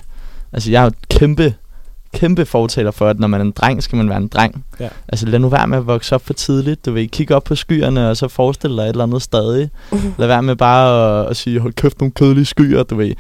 [0.53, 1.55] Altså, jeg er jo kæmpe,
[2.15, 4.65] kæmpe fortaler for, at når man er en dreng, skal man være en dreng.
[4.81, 4.89] Ja.
[5.09, 6.87] Altså, lad nu være med at vokse op for tidligt.
[6.87, 9.71] Du vil kigge op på skyerne, og så forestille dig et eller andet stadig.
[10.19, 13.13] Lad være med bare at, at sige, hold kæft, nogle kedelige skyer, du ved.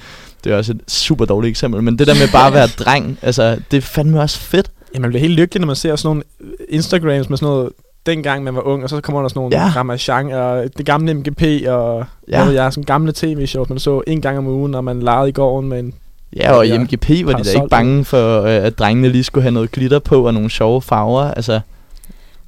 [0.44, 3.18] Det er også et super dårligt eksempel, men det der med bare at være dreng,
[3.22, 4.70] altså, det er fandme også fedt.
[4.94, 6.22] Ja, man bliver helt lykkelig, når man ser sådan nogle
[6.68, 7.72] Instagrams med sådan noget,
[8.07, 9.72] dengang man var ung, og så kommer der sådan nogle Ja.
[9.76, 12.37] Ramachan og det gamle MGP og ja.
[12.37, 15.28] Hvad ved jeg, sådan gamle tv-shows, man så en gang om ugen, når man legede
[15.28, 15.94] i gården med en...
[16.37, 16.78] Ja, og i.
[16.78, 19.98] MGP var de da ikke bange for, øh, at drengene lige skulle have noget glitter
[19.98, 21.22] på og nogle sjove farver.
[21.22, 21.61] Altså,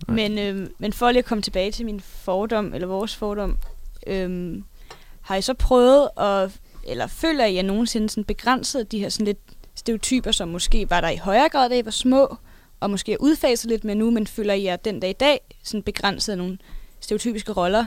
[0.09, 3.57] Men, øh, men for lige at komme tilbage til min fordom, eller vores fordom,
[4.07, 4.55] øh,
[5.21, 6.51] har I så prøvet at,
[6.87, 9.39] eller føler I, at nogensinde sådan begrænset de her sådan lidt
[9.75, 12.37] stereotyper, som måske var der i højere grad, da I var små,
[12.81, 15.41] og måske er udfaset lidt med nu, men føler I jer den dag i dag
[15.63, 16.59] sådan begrænset af nogle
[17.01, 17.87] stereotypiske roller?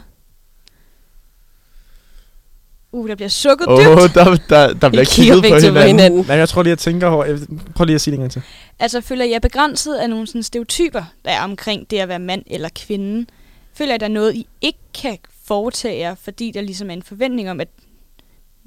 [2.91, 3.89] Uh, der bliver sukket åh, dybt.
[3.89, 5.85] oh, der, der, der bliver kigget på hinanden.
[5.85, 6.25] hinanden.
[6.27, 7.25] Nej, jeg tror lige, jeg tænker over...
[7.25, 7.39] Jeg,
[7.75, 8.41] prøv lige at sige det en gang til.
[8.79, 12.19] Altså, føler I jer begrænset af nogle sådan stereotyper, der er omkring det at være
[12.19, 13.25] mand eller kvinde?
[13.73, 17.03] Føler at der er noget, I ikke kan foretage jer, fordi der ligesom er en
[17.03, 17.67] forventning om, at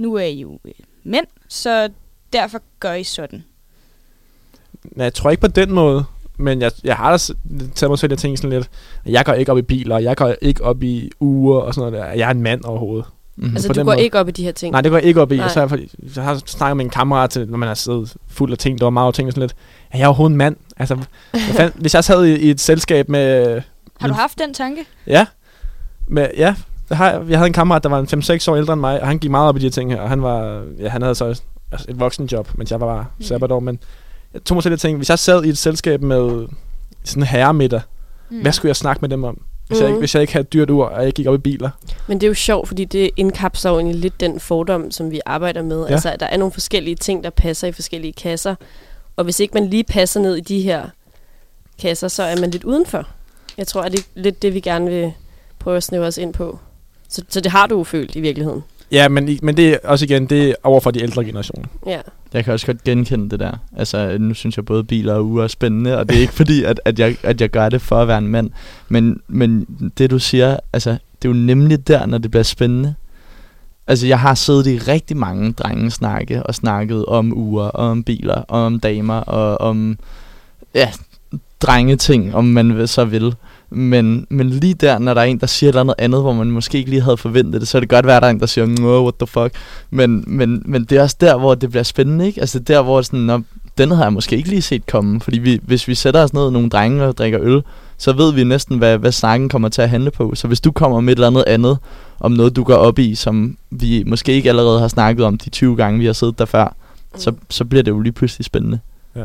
[0.01, 0.73] nu er I jo øh,
[1.05, 1.89] mænd, så
[2.33, 3.45] derfor gør I sådan?
[4.85, 6.05] Nej, jeg tror ikke på den måde,
[6.37, 7.19] men jeg, jeg har da
[7.75, 8.71] taget mig selv at tænke sådan lidt,
[9.05, 11.75] at jeg går ikke op i biler, og jeg går ikke op i uger og
[11.75, 12.13] sådan noget der.
[12.13, 13.07] Jeg er en mand overhovedet.
[13.37, 13.55] Mm-hmm.
[13.57, 14.03] Altså, på du går måde.
[14.03, 14.73] ikke op i de her ting.
[14.73, 15.37] Nej, det går jeg ikke op i.
[15.37, 15.45] Nej.
[15.45, 17.75] Og så, er jeg, fordi- jeg har snakket med en kammerat, til, når man er
[17.75, 19.55] siddet fuld af ting, der var meget ting og sådan lidt.
[19.91, 20.57] Er jeg overhovedet en mand?
[20.77, 21.07] Altså, hvad
[21.41, 23.61] fanden, hvis jeg sad i, i et selskab med...
[24.01, 24.85] Har du haft den tanke?
[25.07, 25.27] Ja.
[26.09, 26.55] Med, ja,
[26.97, 27.23] har jeg.
[27.29, 29.31] jeg havde en kammerat, der var en 5-6 år ældre end mig, og han gik
[29.31, 30.01] meget op i de her ting her.
[30.01, 33.07] Og han, var, ja, han havde så et, altså et voksenjob, mens jeg var bare
[33.19, 33.25] Mhm.
[33.27, 33.61] sabbatår.
[33.61, 33.79] Men
[34.35, 36.47] jeg tog mig til det ting, hvis jeg sad i et selskab med
[37.05, 37.81] sådan en herremiddag,
[38.31, 38.41] Mm.
[38.41, 39.43] hvad skulle jeg snakke med dem om?
[39.67, 39.93] Hvis, jeg, Mhm.
[39.95, 41.71] ikke, hvis jeg ikke havde et dyrt ur, og jeg ikke gik op i biler.
[42.07, 45.21] Men det er jo sjovt, fordi det indkapsler jo egentlig lidt den fordom, som vi
[45.27, 45.85] arbejder med.
[45.87, 45.93] Ja.
[45.93, 48.55] Altså, at der er nogle forskellige ting, der passer i forskellige kasser.
[49.17, 50.83] Og hvis ikke man lige passer ned i de her
[51.79, 53.07] kasser, så er man lidt udenfor.
[53.59, 55.13] Jeg tror, at det er lidt det, vi gerne vil
[55.59, 56.59] prøve at snæve os ind på.
[57.11, 58.63] Så, så det har du jo følt i virkeligheden.
[58.93, 61.69] Ja, men, men det er også igen, det er over for de ældre generationer.
[61.87, 62.01] Ja.
[62.33, 63.53] Jeg kan også godt genkende det der.
[63.77, 66.65] Altså, nu synes jeg både biler og uger er spændende, og det er ikke fordi,
[66.65, 68.51] at, at, jeg, at jeg gør det for at være en mand.
[68.89, 69.67] Men, men
[69.99, 72.95] det du siger, altså, det er jo nemlig der, når det bliver spændende.
[73.87, 78.05] Altså, jeg har siddet i rigtig mange drenge snakke og snakket om uger, og om
[78.05, 79.99] biler, og om damer, og om,
[80.75, 80.93] ja,
[81.61, 83.35] drengeting, om man så vil.
[83.71, 86.33] Men, men lige der, når der er en, der siger et eller andet andet, hvor
[86.33, 88.33] man måske ikke lige havde forventet det, så er det godt være, at der er
[88.33, 89.55] en, der siger, no, what the fuck.
[89.91, 92.41] Men, men, men det er også der, hvor det bliver spændende, ikke?
[92.41, 93.41] Altså der, hvor sådan, Nå,
[93.79, 95.21] den havde jeg måske ikke lige set komme.
[95.21, 97.63] Fordi vi, hvis vi sætter os ned, nogle drenge og drikker øl,
[97.99, 100.35] så ved vi næsten, hvad, hvad snakken kommer til at handle på.
[100.35, 101.79] Så hvis du kommer med et eller andet andet,
[102.21, 105.51] om noget, du går op i, som vi måske ikke allerede har snakket om de
[105.51, 106.75] 20 gange, vi har siddet der før,
[107.17, 108.79] så, så bliver det jo lige pludselig spændende.
[109.17, 109.25] Ja.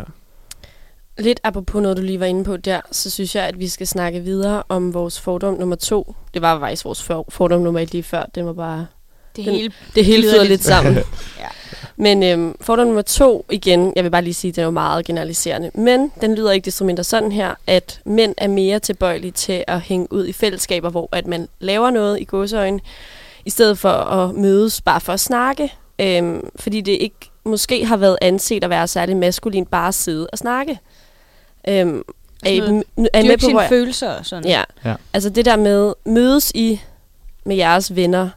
[1.17, 3.88] Lidt apropos noget, du lige var inde på der, så synes jeg, at vi skal
[3.88, 6.15] snakke videre om vores fordom nummer to.
[6.34, 8.23] Det var faktisk vores for- fordom nummer et lige før.
[8.36, 8.88] Det var bare
[9.36, 10.49] Det Den- hele Det hele flyder lidt.
[10.49, 10.93] lidt sammen.
[11.39, 11.47] Ja.
[11.97, 14.71] Men øhm, fordom nummer to, igen, jeg vil bare lige sige, at den er jo
[14.71, 15.71] meget generaliserende.
[15.73, 19.82] Men den lyder ikke desto mindre sådan her, at mænd er mere tilbøjelige til at
[19.82, 22.80] hænge ud i fællesskaber, hvor at man laver noget i gåseøjne,
[23.45, 25.73] i stedet for at mødes bare for at snakke.
[25.99, 30.28] Øhm, fordi det ikke måske har været anset at være særlig maskulin bare at sidde
[30.32, 30.80] og snakke.
[31.67, 32.01] Øhm,
[32.45, 32.58] er, I,
[33.13, 34.45] er I med på, sine jeg- følelser og sådan.
[34.49, 34.63] Ja.
[34.86, 34.89] Ja.
[34.89, 34.95] ja.
[35.13, 36.82] Altså det der med, mødes I
[37.45, 38.30] med jeres venner,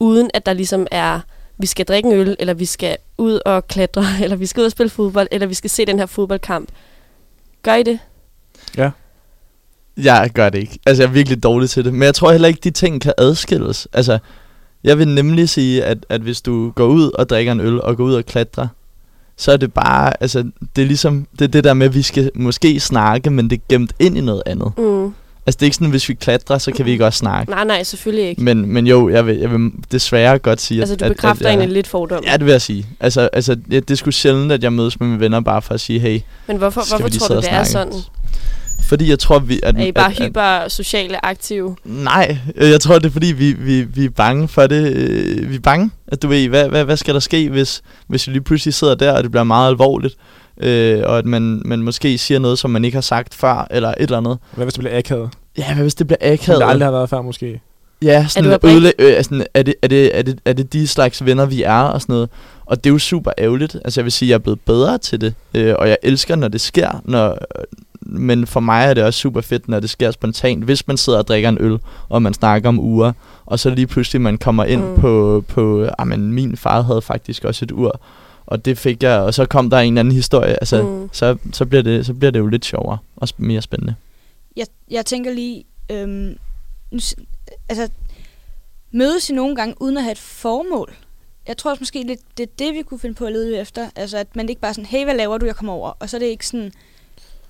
[0.00, 1.20] uden at der ligesom er,
[1.58, 4.64] vi skal drikke en øl, eller vi skal ud og klatre, eller vi skal ud
[4.66, 6.68] og spille fodbold, eller vi skal se den her fodboldkamp.
[7.62, 7.98] Gør I det?
[9.96, 10.78] Jeg gør det ikke.
[10.86, 11.92] Altså, jeg er virkelig dårlig til det.
[11.92, 13.88] Men jeg tror heller ikke, de ting kan adskilles.
[13.92, 14.18] Altså,
[14.84, 17.96] jeg vil nemlig sige, at, at hvis du går ud og drikker en øl, og
[17.96, 18.68] går ud og klatrer,
[19.36, 20.44] så er det bare, altså,
[20.76, 23.56] det er ligesom, det er det der med, at vi skal måske snakke, men det
[23.56, 24.72] er gemt ind i noget andet.
[24.78, 25.12] Mm.
[25.46, 27.50] Altså, det er ikke sådan, at hvis vi klatrer, så kan vi ikke også snakke.
[27.50, 28.42] Nej, nej, selvfølgelig ikke.
[28.42, 31.52] Men, men jo, jeg vil, jeg vil desværre godt sige, Altså, du at, bekræfter at,
[31.52, 32.24] at egentlig lidt fordom.
[32.26, 32.86] Ja, det vil jeg sige.
[33.00, 35.74] Altså, altså ja, det er sgu sjældent, at jeg mødes med mine venner bare for
[35.74, 37.68] at sige, hey, Men hvorfor, hvorfor tror du, det er snakke?
[37.70, 37.92] sådan?
[38.86, 39.60] Fordi jeg tror, vi...
[39.62, 41.76] At, Er I bare at, at, hyper sociale aktive?
[41.84, 44.92] Nej, øh, jeg tror, det er fordi, vi, vi, vi er bange for det.
[44.92, 48.26] øh, Vi er bange, at du ved, hvad, hvad, hvad skal der ske, hvis, hvis
[48.26, 50.14] vi lige pludselig sidder der, og det bliver meget alvorligt,
[50.60, 53.88] øh, og at man, man måske siger noget, som man ikke har sagt før, eller
[53.88, 54.38] et eller andet.
[54.54, 55.30] Hvad hvis det bliver akavet?
[55.58, 56.60] Ja, hvad hvis det bliver Som akavet?
[56.60, 57.60] det aldrig har været før, måske.
[58.02, 60.86] Ja, sådan er, ødele, øh, sådan, er, det, er, det, er, det, er det de
[60.88, 62.28] slags venner, vi er og sådan noget.
[62.66, 63.74] Og det er jo super ærgerligt.
[63.84, 65.34] Altså jeg vil sige, jeg er blevet bedre til det.
[65.54, 67.00] Øh, og jeg elsker, når det sker.
[67.04, 67.38] Når,
[68.18, 70.64] men for mig er det også super fedt, når det sker spontant.
[70.64, 73.12] Hvis man sidder og drikker en øl, og man snakker om uger,
[73.46, 75.00] og så lige pludselig man kommer ind Mm.
[75.00, 78.00] på, på ah, men min far havde faktisk også et ur.
[78.46, 80.52] Og det fik jeg, og så kom der en anden historie.
[80.52, 81.08] Altså, Mm.
[81.12, 83.94] så, så, bliver det, så bliver det jo lidt sjovere og mere spændende.
[84.56, 86.36] Jeg, jeg tænker lige, øhm,
[86.90, 86.98] nu,
[87.68, 87.88] altså,
[88.92, 90.92] mødes I nogle gange uden at have et formål?
[91.48, 93.88] Jeg tror også måske lidt, det er det, vi kunne finde på at lede efter.
[93.96, 95.90] Altså, at man ikke bare sådan, hey, hvad laver du, jeg kommer over.
[96.00, 96.72] Og så er det ikke sådan,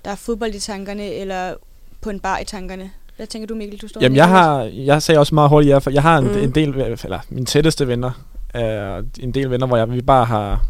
[0.07, 1.53] der er fodbold i tankerne, eller
[2.01, 2.91] på en bar i tankerne.
[3.15, 3.79] Hvad tænker du, Mikkel?
[3.81, 6.25] Du står Jamen, jeg har, jeg sagde også meget hurtigt ja, for jeg har en,
[6.27, 6.37] Mm.
[6.37, 8.11] en del, eller mine tætteste venner,
[8.53, 10.65] er en del venner, hvor jeg, vi bare har,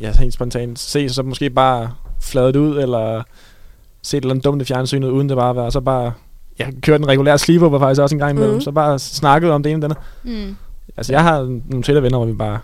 [0.00, 3.22] ja, helt spontant set, så måske bare fladet ud, eller
[4.02, 6.12] set et eller andet dumt i fjernsynet, uden det bare at være, så bare,
[6.58, 8.60] jeg kørte en regulær sleepover faktisk også en gang imellem, mm.
[8.60, 10.46] så bare snakket om det ene og det andet.
[10.48, 10.56] Mm.
[10.96, 12.58] Altså, jeg har nogle tætte venner, hvor vi bare,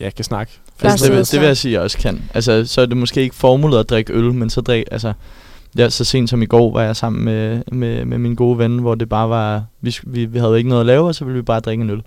[0.00, 0.52] ja, kan snakke.
[0.82, 2.22] Altså, det, vil, det vil jeg sige, jeg også kan.
[2.34, 5.12] Altså, så er det måske ikke formålet at drikke øl, men så drik, altså,
[5.78, 8.78] ja, så sent som i går var jeg sammen med, med, med min gode ven,
[8.78, 11.36] hvor det bare var, vi, vi, vi havde ikke noget at lave, og så ville
[11.36, 12.02] vi bare drikke en øl.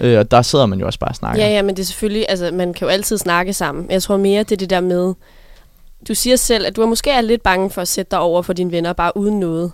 [0.00, 1.42] Øh, og der sidder man jo også bare og snakker.
[1.44, 3.82] Ja, ja, men det er selvfølgelig, altså man kan jo altid snakke sammen.
[3.82, 5.14] Men Jeg tror mere, det er det der med,
[6.08, 8.42] du siger selv, at du er måske er lidt bange for at sætte dig over
[8.42, 9.72] for dine venner, bare uden noget.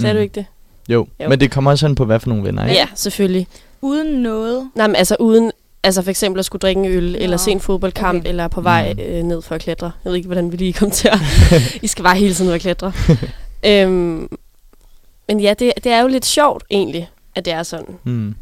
[0.00, 0.16] Sagde Mm.
[0.16, 0.44] du ikke det?
[0.88, 1.06] Jo.
[1.20, 1.28] Jo.
[1.28, 2.80] men det kommer også an på, hvad for nogle venner, Ja, ikke?
[2.80, 3.46] ja selvfølgelig.
[3.82, 4.70] Uden noget.
[4.74, 5.52] Nej, men altså uden,
[5.84, 8.28] altså for eksempel at skulle drikke en øl, eller Nå, se en fodboldkamp, okay.
[8.28, 9.00] eller på vej Mm.
[9.00, 9.92] øh, ned for at klatre.
[10.04, 11.18] Jeg ved ikke, hvordan vi lige kom til at...
[11.82, 12.92] I skal bare hele tiden ud og klatre.
[13.66, 14.28] øhm,
[15.28, 17.98] men ja, det, det er jo lidt sjovt egentlig, at det er sådan.
[18.04, 18.34] Mm.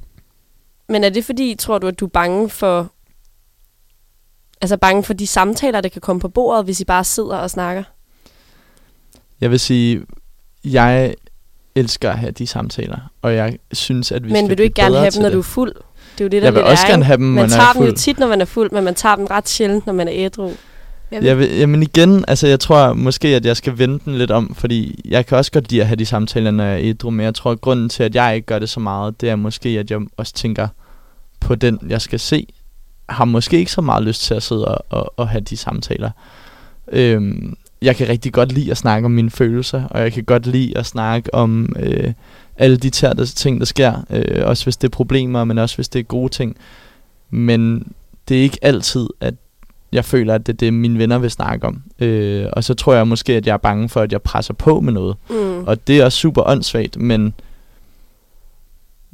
[0.89, 2.93] Men er det fordi, tror du, at du er bange for...
[4.61, 7.51] Altså bange for de samtaler, der kan komme på bordet, hvis I bare sidder og
[7.51, 7.83] snakker?
[9.41, 10.03] Jeg vil sige,
[10.65, 11.15] jeg
[11.75, 14.75] elsker at have de samtaler, og jeg synes, at vi men skal vil du ikke
[14.75, 15.35] gerne have dem, når det.
[15.35, 15.73] du er fuld?
[16.13, 17.73] Det er jo det, der Jeg vil også er, gerne have dem, Man er tager
[17.73, 20.09] dem jo tit, når man er fuld, men man tager dem ret sjældent, når man
[20.09, 20.51] er ædru.
[21.11, 24.31] Jeg Jeg vil, jamen igen, altså jeg tror måske, at jeg skal vente den lidt
[24.31, 27.11] om, fordi jeg kan også godt lide at have de samtaler, når jeg er ædru,
[27.11, 29.37] men jeg tror, at grunden til, at jeg ikke gør det så meget, det er
[29.37, 30.69] måske, at jeg også tænker
[31.41, 32.47] på den, jeg skal se,
[33.09, 36.11] har måske ikke så meget lyst til at sidde og, og, og have de samtaler.
[36.93, 40.47] Øhm, jeg kan rigtig godt lide at snakke om mine følelser, og jeg kan godt
[40.47, 42.13] lide at snakke om øh,
[42.61, 45.89] alle de tære ting, der sker, øh, også hvis det er problemer, men også hvis
[45.89, 46.57] det er gode ting.
[47.31, 47.93] Men
[48.29, 49.35] det er ikke altid, at
[49.93, 51.83] jeg føler, at det er det, mine venner vil snakke om.
[51.99, 54.81] Øh, og så tror jeg måske, at jeg er bange for, at jeg presser på
[54.81, 55.17] med noget.
[55.31, 55.65] Mm.
[55.67, 57.35] Og det er også super åndssvagt, men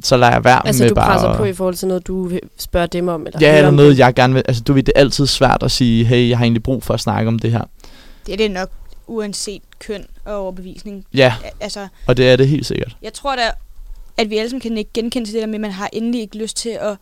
[0.02, 2.06] så lader jeg være Altså, med du bare presser at- på i forhold til noget,
[2.06, 3.26] du vil spørge dem om?
[3.26, 3.98] Eller Ja, eller noget, det.
[3.98, 4.42] jeg gerne vil...
[4.48, 6.94] Altså, du ved, det er altid svært at sige, hey, jeg har egentlig brug for
[6.94, 7.62] at snakke om det her.
[8.26, 8.68] Det er det nok
[9.06, 11.06] uanset køn og overbevisning.
[11.14, 12.96] Ja, Al- Altså, og det er det helt sikkert.
[13.02, 13.50] jeg tror da,
[14.16, 16.20] at vi alle sammen kan ikke genkende til det der med, at man har endelig
[16.20, 16.96] ikke lyst til at...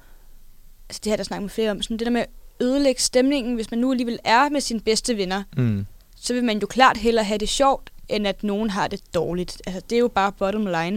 [0.88, 1.82] Altså det her, der snakker med flere om.
[1.82, 2.28] Sådan det der med at
[2.60, 5.86] ødelægge stemningen, hvis man nu alligevel er med sine bedste venner, Mm.
[6.16, 9.62] så vil man jo klart hellere have det sjovt, end at nogen har det dårligt.
[9.66, 10.96] Altså det er jo bare bottom line.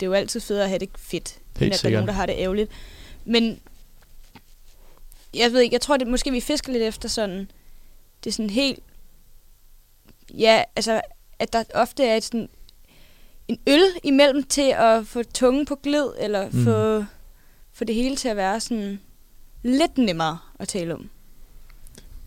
[0.00, 2.06] Det er jo altid federe at have det fedt, end Helt at der er nogen,
[2.08, 2.70] der har det ærgerligt.
[3.24, 3.58] Men
[5.34, 7.50] jeg ved ikke, jeg tror, det måske vi fisker lidt efter sådan,
[8.24, 8.78] det er sådan helt,
[10.38, 11.00] ja, altså,
[11.38, 12.48] at der ofte er et sådan,
[13.48, 16.64] en øl imellem til at få tungen på glid, eller Mm.
[16.64, 17.04] få,
[17.72, 19.00] få det hele til at være sådan
[19.62, 21.08] lidt nemmere at tale om.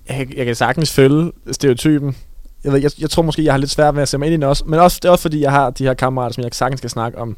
[0.10, 2.18] Jeg, jeg kan sagtens følge stereotypen.
[2.64, 4.34] Jeg, ved, jeg, jeg tror måske, jeg har lidt svært ved at se mig ind
[4.34, 4.66] i den også.
[4.66, 6.90] Men også, det er også fordi, jeg har de her kammerater, som jeg sagtens skal
[6.90, 7.38] snakke om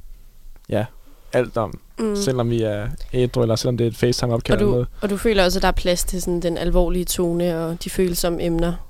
[0.69, 0.85] ja,
[1.33, 1.79] alt om.
[1.99, 2.15] Mm.
[2.15, 4.87] Selvom vi er ædru, eller selvom det er et FaceTime-opkald Og eller du, noget.
[5.01, 7.89] og du føler også, at der er plads til sådan den alvorlige tone og de
[7.89, 8.88] følsomme emner,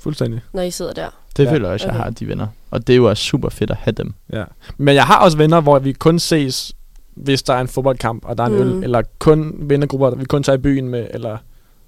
[0.00, 0.40] Fuldstændig.
[0.52, 1.06] når I sidder der.
[1.36, 1.52] Det Ja.
[1.52, 2.04] føler jeg også, jeg Okay.
[2.04, 2.46] har, de venner.
[2.70, 4.14] Og det er jo også super fedt at have dem.
[4.32, 4.44] Ja.
[4.78, 6.72] Men jeg har også venner, hvor vi kun ses,
[7.14, 8.60] hvis der er en fodboldkamp, og der er en Mm.
[8.78, 8.84] øl.
[8.84, 11.36] Eller kun vennergrupper, vi kun tager i byen med, eller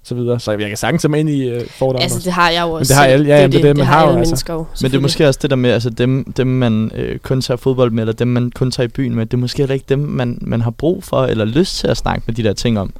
[0.03, 0.39] så videre.
[0.39, 2.01] Så jeg kan sagtens tage mig ind i uh, fordomme.
[2.03, 3.85] Altså, det har jeg jo også det har alle- ja, jamen, det er det, man
[3.85, 4.29] har jo, alle altså.
[4.31, 7.19] mennesker jo, Men det er måske også det der med, altså dem, dem man øh,
[7.19, 9.57] kun tager fodbold med, eller dem man kun tager i byen med, det er måske
[9.57, 12.43] heller ikke dem, man, man har brug for, eller lyst til at snakke med de
[12.43, 12.93] der ting om.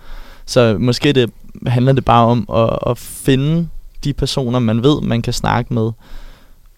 [0.45, 1.32] Så måske det,
[1.67, 3.67] handler det bare om at, at finde
[4.04, 5.92] de personer, man ved, man kan snakke med,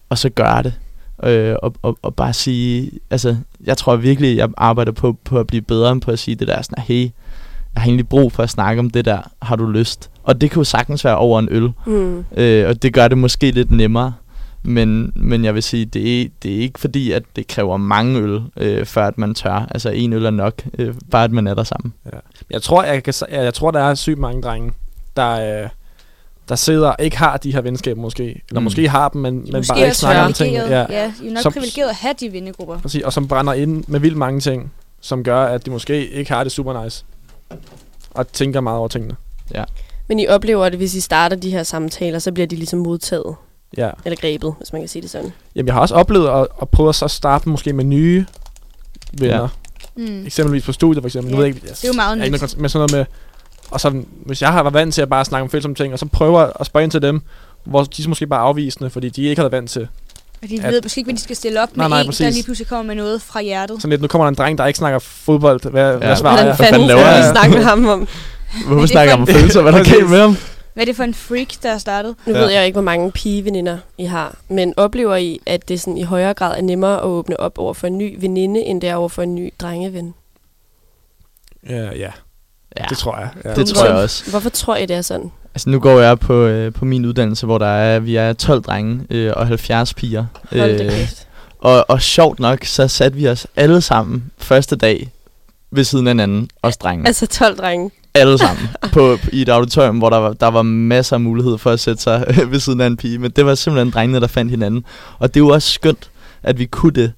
[0.08, 0.72] og så gøre det.
[1.22, 5.46] Øh, og, og, og bare sige, altså, jeg tror virkelig, jeg arbejder på, på at
[5.46, 7.02] blive bedre på at sige det der, sådan, hey,
[7.74, 10.10] jeg har egentlig brug for at snakke om det der, har du lyst?
[10.22, 11.72] Og det kan jo sagtens være over en øl.
[11.86, 12.24] Mm.
[12.36, 14.12] Øh, og det gør det måske lidt nemmere.
[14.62, 18.20] Men, men jeg vil sige, det er, det er ikke fordi, at det kræver mange
[18.20, 19.68] øl, øh, før at man tør.
[19.70, 21.92] Altså en øl er nok, øh, bare at man er der sammen.
[22.50, 24.72] Jeg tror, jeg, kan, jeg, jeg tror, der er sygt mange drenge,
[25.16, 25.68] der, øh,
[26.48, 28.42] der sidder og ikke har de her venskaber måske.
[28.48, 28.64] Eller Mm.
[28.64, 30.56] måske har dem, men, men Måske bare ikke snakker om ting.
[30.56, 30.90] privilegeret.
[30.90, 32.78] Ja, I er nok Som- privilegeret at have de vennegrupper.
[32.78, 36.32] Præcis, og som brænder ind med vildt mange ting, som gør, at de måske ikke
[36.32, 37.04] har det super nice.
[38.10, 39.16] Og tænker meget over tingene.
[40.08, 43.34] Men I oplever, at hvis I starter de her samtaler, så bliver de ligesom modtaget.
[43.76, 43.90] Ja.
[44.04, 45.32] Eller grebet, hvis man kan sige det sådan.
[45.54, 48.26] Jamen, jeg har også oplevet at, at prøve at så starte måske med nye
[49.18, 49.40] venner.
[49.40, 49.46] Ja.
[49.96, 50.26] Mm.
[50.26, 51.30] Eksempelvis på studiet, for eksempel.
[51.30, 53.04] Ja, Nu ved jeg, ikke, Det er jo meget jeg noget, med sådan noget med...
[53.70, 55.98] Og så, hvis jeg har været vant til at bare snakke om følsomme ting, og
[55.98, 57.20] så prøver at spørge ind til dem,
[57.64, 59.88] hvor de er måske bare afvisende, fordi de ikke har været vant til.
[60.42, 62.04] Og de at- ved måske ikke, hvad de skal stille op med Nej, nej, en,
[62.06, 62.34] der præcis.
[62.34, 63.82] lige pludselig kommer med noget fra hjertet.
[63.82, 65.70] Sådan lidt, nu kommer der en dreng, der ikke snakker fodbold.
[65.70, 65.96] Hvad, ja.
[65.96, 66.56] hvad svarer Hvordan jeg?
[66.56, 67.24] fanden fanden laver jeg?
[67.24, 68.08] vi snakke med ham om?
[68.66, 69.62] Hvorfor snakker jeg om følelser?
[69.62, 70.36] Hvad er der galt med ham?
[70.74, 72.14] Hvad er det for en freak, der er startet?
[72.26, 72.38] Nu Ja.
[72.38, 76.02] ved jeg ikke, hvor mange pigeveninder I har, men oplever I, at det sådan i
[76.02, 78.94] højere grad er nemmere at åbne op over for en ny veninde, end det er
[78.94, 80.14] over for en ny drengeven?
[81.70, 82.10] Ja, ja,
[82.78, 83.28] Ja, det tror jeg.
[83.44, 83.54] Ja.
[83.54, 84.30] det tror jeg også.
[84.30, 85.30] Hvorfor tror I, det er sådan?
[85.54, 88.62] Altså nu går jeg på, øh, på min uddannelse, hvor der er, vi er 12
[88.62, 90.26] drenge øh, og 70 piger.
[90.52, 91.26] Hold kæft.
[91.58, 95.10] og, og sjovt nok, så satte vi os alle sammen første dag
[95.70, 97.06] ved siden af hinanden, os drenge.
[97.06, 97.90] Altså 12 drenge.
[98.14, 101.70] alle sammen på, i et auditorium, hvor der var, der var masser af mulighed for
[101.70, 103.18] at sætte sig ved siden af en pige.
[103.18, 104.84] Men det var simpelthen drengene, der fandt hinanden.
[105.18, 106.10] Og det er jo også skønt,
[106.42, 107.12] at vi kunne det.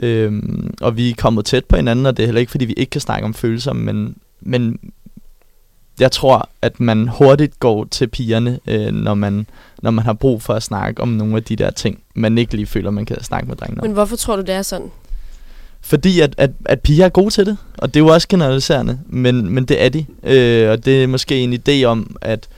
[0.00, 2.72] Øhm, og vi er kommet tæt på hinanden, og det er heller ikke, fordi vi
[2.72, 4.78] ikke kan snakke om følelser, men, men
[6.00, 9.46] jeg tror, at man hurtigt går til pigerne, øh, når, man,
[9.82, 12.56] når man har brug for at snakke om nogle af de der ting, man ikke
[12.56, 13.86] lige føler, man kan snakke med drengene om.
[13.86, 14.90] Men hvorfor tror du, det er sådan?
[15.80, 18.98] Fordi at, at, at piger er gode til det, og det er jo også generaliserende,
[19.06, 20.06] men, men det er de.
[20.22, 22.48] Øh, og det er måske en idé om, at,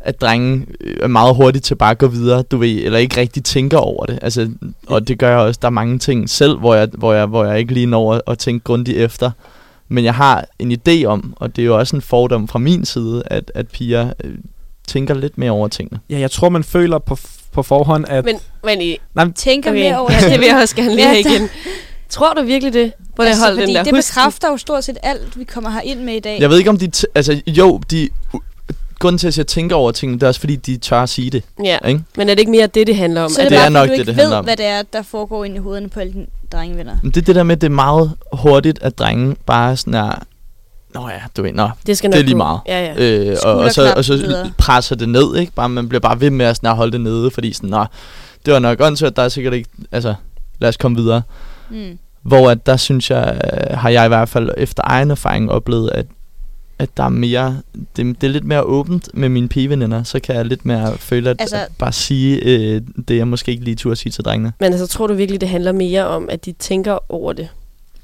[0.00, 3.20] at drenge øh, er meget hurtigt til bare at gå videre, du ved, eller ikke
[3.20, 4.18] rigtig tænker over det.
[4.22, 4.50] Altså,
[4.86, 7.44] og det gør jeg også, der er mange ting selv, hvor jeg, hvor jeg, hvor
[7.44, 9.30] jeg ikke lige når at, at tænke grundigt efter.
[9.88, 12.84] Men jeg har en idé om, og det er jo også en fordom fra min
[12.84, 14.34] side, at, at piger øh,
[14.86, 16.00] tænker lidt mere over tingene.
[16.10, 17.18] Ja, jeg tror, man føler på,
[17.52, 18.24] på forhånd, at...
[18.24, 18.98] Men, men I,
[19.34, 21.48] Tænker okay, mere over ja, det vil jeg også gerne lige Ja, igen.
[22.08, 22.92] Tror du virkelig det?
[23.14, 25.80] Hvor altså, holdt den fordi der det bekræfter jo stort set alt, vi kommer her
[25.80, 26.40] ind med i dag.
[26.40, 26.90] Jeg ved ikke, om de...
[26.96, 28.08] T- altså, jo, de...
[28.98, 31.30] Grunden til, at jeg tænker over tingene, det er også, fordi de tør at sige
[31.30, 31.42] det.
[31.64, 32.00] Ja, Ikke?
[32.16, 33.30] men er det ikke mere det, det handler om?
[33.30, 34.44] så det, det er er bare, nok fordi du det, ikke det handler ved, om.
[34.44, 36.96] hvad det er, der foregår inde i hovederne på alle drengevenner.
[37.02, 39.94] Men det er det der med, at det er meget hurtigt, at drenge bare sådan
[39.94, 40.12] er...
[40.94, 42.38] Nå ja, du ved, nå, det, skal det er nok lige gå.
[42.38, 42.60] meget.
[42.66, 43.30] Ja, ja.
[43.30, 44.52] Øh, og, og, så, og så videre.
[44.58, 45.52] presser det ned, ikke?
[45.52, 47.84] Bare, man bliver bare ved med at, sådan, at holde det nede, fordi sådan, nå,
[48.46, 50.14] det var nok åndssvagt, der er sikkert ikke, altså,
[50.58, 51.22] lad os komme videre.
[51.70, 51.98] Mm.
[52.22, 55.90] Hvor at der synes jeg, øh, har jeg i hvert fald efter egen erfaring oplevet,
[55.90, 56.06] at,
[56.78, 57.60] at der er mere,
[57.96, 61.30] det, det er lidt mere åbent med mine pigeveninder, så kan jeg lidt mere føle,
[61.30, 64.24] at, Altså- altså, at bare sige øh, det, jeg måske ikke lige turde sige til
[64.24, 64.52] drengene.
[64.60, 67.48] Men altså, tror du virkelig, det handler mere om, at de tænker over det?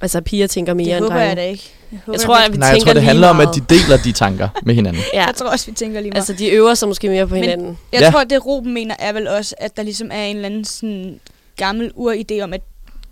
[0.02, 1.28] Altså, at piger tænker mere Det end håber drenge?
[1.28, 1.70] jeg da ikke.
[1.92, 3.48] Jeg, håber Jeg tror, at vi Nej, jeg tænker tror, det handler om, meget.
[3.48, 5.02] at de deler de tanker med hinanden.
[5.14, 6.16] Ja, Jeg tror også, vi tænker lige meget.
[6.20, 7.78] altså, de øver sig måske mere på Men- hinanden.
[7.92, 8.10] Jeg Ja.
[8.10, 11.20] tror, det Ruben mener er vel også, at der ligesom er en eller anden sådan
[11.56, 12.60] gammel uridé om, at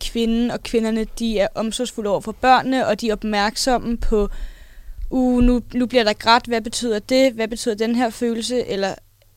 [0.00, 4.28] kvinden og kvinderne, de er omsorgsfulde over for børnene, og de er opmærksomme på,
[5.10, 8.94] uh, nu, nu bliver der grædt, hvad betyder det, hvad betyder den her følelse, eller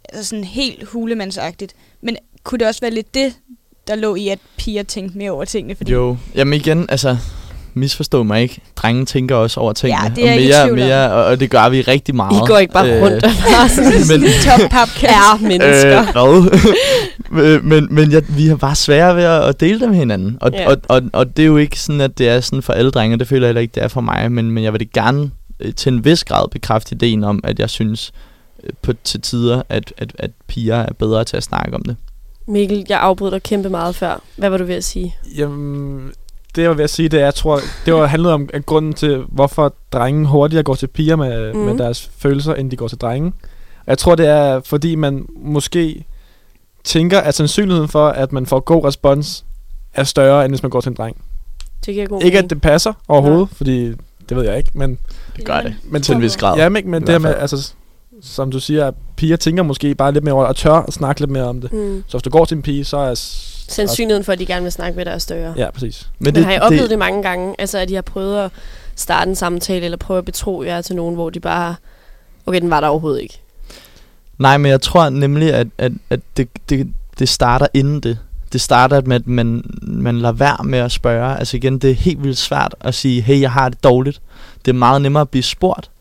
[0.09, 1.73] altså sådan helt hulemandsagtigt.
[2.01, 3.33] Men kunne det også være lidt det,
[3.87, 5.75] der lå i, at piger tænkte mere over tingene?
[5.75, 7.17] Fordi Jo, jamen igen, altså,
[7.73, 8.61] misforstå mig ikke.
[8.75, 10.03] Drenge tænker også over tingene.
[10.03, 10.77] Ja, det er og ikke mere, om.
[10.77, 12.35] mere, og, og det gør vi rigtig meget.
[12.35, 14.59] I går ikke bare rundt og bare men, top
[15.03, 15.99] er mennesker.
[15.99, 16.43] Øh,
[17.31, 17.59] hvad?
[17.71, 20.37] men men jeg, vi har bare svære ved at, at dele det med hinanden.
[20.41, 20.69] Og, Ja.
[20.69, 23.19] og, og, og det er jo ikke sådan, at det er sådan for alle drenge.
[23.19, 24.31] Det føler jeg heller ikke, det er for mig.
[24.31, 25.29] Men, men jeg vil det gerne øh,
[25.75, 28.11] til en vis grad bekræfte ideen om, at jeg synes
[28.63, 31.95] øh, på til tider, at, at, at piger er bedre til at snakke om det.
[32.47, 34.21] Mikkel, jeg afbrød dig kæmpe meget før.
[34.37, 35.15] Hvad var du ved at sige?
[35.37, 36.11] Jamen,
[36.55, 38.65] det jeg var ved at sige, det er, jeg tror, det var handlet om at
[38.65, 41.59] grunden til, hvorfor drenge hurtigere går til piger med, mm.
[41.59, 43.31] Med deres følelser, end de går til drenge.
[43.79, 46.05] Og jeg tror, det er, fordi man måske
[46.83, 49.45] tænker, at sandsynligheden for, at man får god respons,
[49.93, 51.17] er større, end hvis man går til en dreng.
[51.85, 52.43] Det giver god Ikke mening.
[52.45, 53.93] at det passer overhovedet, fordi
[54.31, 54.97] det ved jeg ikke, men,
[55.35, 55.75] Det gør det.
[55.83, 56.57] men Til en vis grad.
[56.57, 57.73] Ja, men, det med, altså,
[58.21, 60.93] som du siger, at piger tænker måske bare lidt mere over det, og tør at
[60.93, 61.73] snakke lidt mere om det.
[61.73, 62.03] Mm.
[62.07, 63.13] Så hvis du går til en pige, så er...
[63.15, 65.53] Sandsynligheden for, at de gerne vil snakke med dig er større.
[65.57, 66.09] Ja, præcis.
[66.19, 67.55] Men, Men har I oplevet det, det mange gange?
[67.59, 68.51] Altså, at de har prøvet at
[68.95, 71.75] starte en samtale, eller prøve at betro jer til nogen, hvor de bare...
[72.45, 73.41] Okay, den var der overhovedet ikke.
[74.37, 78.17] Nej, men jeg tror nemlig, at, at, at det, det, det starter inden det.
[78.53, 81.37] Det starter med, at man, man lader være med at spørge.
[81.37, 84.21] Altså igen, det er helt vildt svært at sige, hey, jeg har det dårligt.
[84.65, 85.91] Det er meget nemmere at blive spurgt.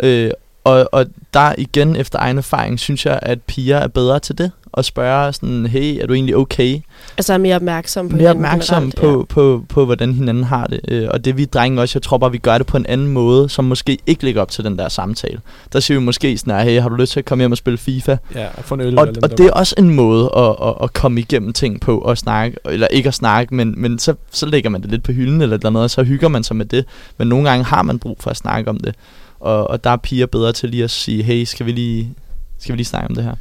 [0.00, 0.30] Øh,
[0.64, 4.50] og, og der igen, efter egen erfaring, synes jeg, at piger er bedre til det.
[4.76, 6.80] Og spørge sådan, hey, er du egentlig okay?
[7.18, 10.66] Altså, er mere opmærksom på mere opmærksom generelt, på, på, på, på, hvordan hinanden har
[10.66, 10.80] det.
[10.88, 13.08] Øh, og det vi drenge også, jeg tror bare, vi gør det på en anden
[13.08, 15.40] måde, som måske ikke ligger op til den der samtale.
[15.72, 17.78] Der siger vi måske sådan, hey, har du lyst til at komme hjem og spille
[17.78, 18.16] FIFA?
[18.34, 20.92] Ja, at få en øl Og, og det er også en måde at, at, at
[20.92, 24.70] komme igennem ting på og snakke, eller ikke at snakke, men, men så, så lægger
[24.70, 26.84] man det lidt på hylden eller noget, og så hygger man sig med det.
[27.18, 28.94] Men nogle gange har man brug for at snakke om det.
[29.40, 32.14] Og, og der er piger bedre til lige at sige, hey, skal vi lige,
[32.58, 33.34] skal vi lige snakke om det her?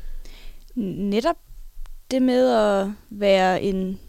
[0.75, 1.35] Netop
[2.11, 3.99] det med at være en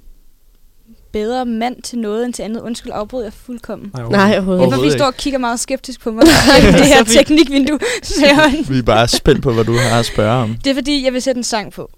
[1.13, 2.61] bedre mand til noget end til andet.
[2.61, 3.91] Undskyld, afbrød jeg fuldkommen.
[3.95, 4.99] Nej, Nej, overhovedet Det er, Overhovedet fordi I ikke.
[4.99, 6.23] står og kigger meget skeptisk på mig.
[6.23, 7.79] det her teknikvindue.
[8.69, 10.57] Vi er bare spændt på, hvad du har at spørge om.
[10.65, 11.91] Det er fordi, jeg vil sætte en sang på.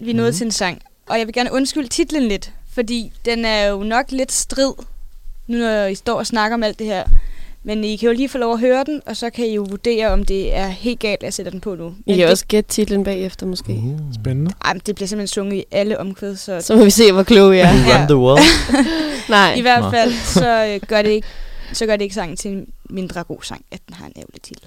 [0.00, 0.36] Vi er nået Mhm.
[0.36, 0.82] til en sang.
[1.08, 4.72] Og jeg vil gerne undskylde titlen lidt, fordi den er jo nok lidt strid,
[5.46, 7.04] nu når I står og snakker om alt det her.
[7.68, 9.66] Men I kan jo lige få lov at høre den, og så kan I jo
[9.70, 11.86] vurdere, om det er helt galt, at jeg sætter den på nu.
[11.86, 13.72] I Men kan det, også gætte titlen bagefter, måske.
[13.72, 13.98] Uh.
[14.14, 14.50] Spændende.
[14.64, 17.22] ej, men det bliver simpelthen sunget i alle omkvæd, så, Så må vi se, hvor
[17.22, 17.68] kloge I er.
[17.88, 17.98] Ja.
[18.00, 18.40] Run the world.
[19.30, 19.54] Nej.
[19.54, 19.90] i hvert Nå.
[19.90, 21.26] fald så øh, gør det ikke
[21.72, 24.42] så gør det ikke sangen til en mindre god sang, at den har en ærgerlig
[24.42, 24.64] titel.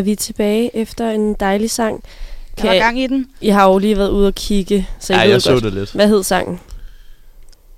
[0.00, 2.04] Er vi tilbage efter en dejlig sang.
[2.62, 3.26] Der var gang i den.
[3.40, 5.64] I har jo lige været ude og kigge, så I Ja, ved jeg så godt.
[5.64, 5.92] det lidt.
[5.92, 6.60] Hvad hed sangen?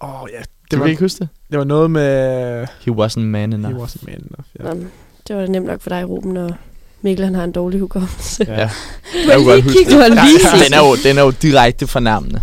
[0.02, 0.38] Åh, oh, ja.
[0.38, 1.28] Det Det var var, ikke huske det?
[1.50, 2.66] det var noget med...
[2.80, 3.76] He wasn't man enough.
[3.76, 4.46] He wasn't man enough.
[4.60, 4.68] Ja.
[4.68, 4.88] Ja.
[5.28, 6.50] Det var da nemt nok for dig, Ruben, og
[7.02, 8.44] Mikkel han har en dårlig hukommelse.
[8.48, 8.60] Ja.
[8.60, 8.70] Ja.
[9.12, 10.12] Du Jeg kunne godt huske du har det.
[10.24, 12.42] lige Ja, set den, er jo, den er jo direkte fornærmende.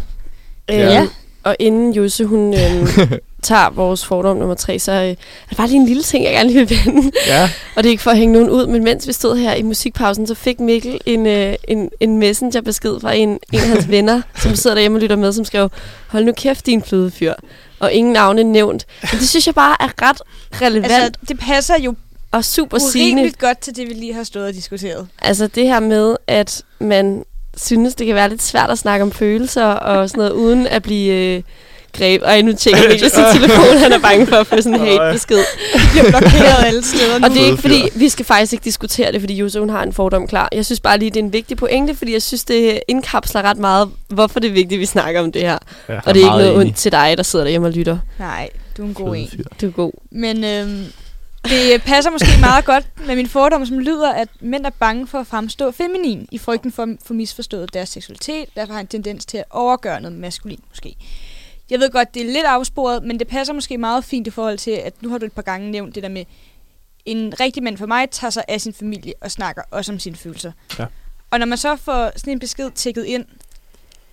[0.69, 1.01] Ja.
[1.01, 1.09] Øhm,
[1.43, 2.87] og inden Jose, hun øhm,
[3.41, 5.15] tager vores fordom nummer tre, så øh, er
[5.49, 7.11] der bare lige en lille ting, jeg gerne lige vil vende.
[7.27, 7.49] ja.
[7.75, 9.61] Og det er ikke for at hænge nogen ud, men mens vi stod her i
[9.61, 14.21] musikpausen, så fik Mikkel en, øh, en, en messengerbesked fra en, en af hans venner,
[14.35, 15.69] som sidder derhjemme og lytter med, som skrev,
[16.07, 17.33] hold nu kæft, din flødefyr.
[17.79, 18.85] Og ingen navne nævnt.
[19.01, 20.21] Men det synes jeg bare er ret
[20.61, 21.95] relevant Altså, det passer jo
[22.31, 23.31] og super sigende.
[23.31, 25.07] godt til det, vi lige har stået og diskuteret.
[25.21, 27.23] Altså det her med, at man
[27.57, 30.83] synes, det kan være lidt svært at snakke om følelser og sådan noget, uden at
[30.83, 31.43] blive øh,
[31.93, 32.21] greb.
[32.25, 35.43] Og nu tjekker Mikkel sin telefon, han er bange for at få sådan en hate-besked.
[35.91, 37.25] bliver blokeret alle steder nu.
[37.25, 39.83] Og det er ikke fordi, vi skal faktisk ikke diskutere det, fordi Jose hun har
[39.83, 40.49] en fordom klar.
[40.51, 43.57] Jeg synes bare lige, det er en vigtig pointe, fordi jeg synes, det indkapsler ret
[43.57, 45.57] meget, hvorfor det er vigtigt, at vi snakker om det her.
[45.89, 45.99] Ja.
[46.05, 46.57] Og det er ikke noget enig.
[46.59, 47.97] ondt til dig, der sidder derhjemme og lytter.
[48.19, 49.29] Nej, du er en god en.
[49.61, 49.91] Du er god.
[50.11, 50.85] Men øhm,
[51.45, 55.17] det passer måske meget godt med min fordom, som lyder, at mænd er bange for
[55.19, 58.45] at fremstå feminin i frygten for at få misforstået deres seksualitet.
[58.55, 60.95] Derfor har en tendens til at overgøre noget maskulin måske.
[61.69, 64.57] Jeg ved godt, det er lidt afsporet, men det passer måske meget fint i forhold
[64.57, 66.25] til, at nu har du et par gange nævnt det der med,
[67.05, 70.15] en rigtig mand for mig tager sig af sin familie og snakker også om sine
[70.15, 70.51] følelser.
[70.79, 70.85] Ja.
[71.31, 73.25] Og når man så får sådan en besked tækket ind,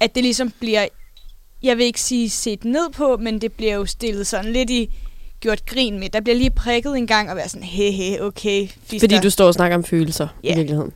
[0.01, 0.87] at det ligesom bliver,
[1.63, 4.91] jeg vil ikke sige set ned på, men det bliver jo stillet sådan lidt i,
[5.41, 6.09] gjort grin med.
[6.09, 9.01] Der bliver lige prikket en gang og være sådan, he he, okay, fister.
[9.09, 10.53] Fordi du står og snakker om følelser Ja.
[10.53, 10.93] i virkeligheden.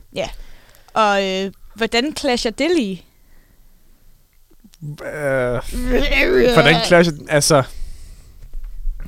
[0.93, 3.03] Og øh, hvordan clasher det lige?
[4.83, 5.59] Øh,
[6.53, 7.11] hvordan clash...
[7.29, 7.63] Altså,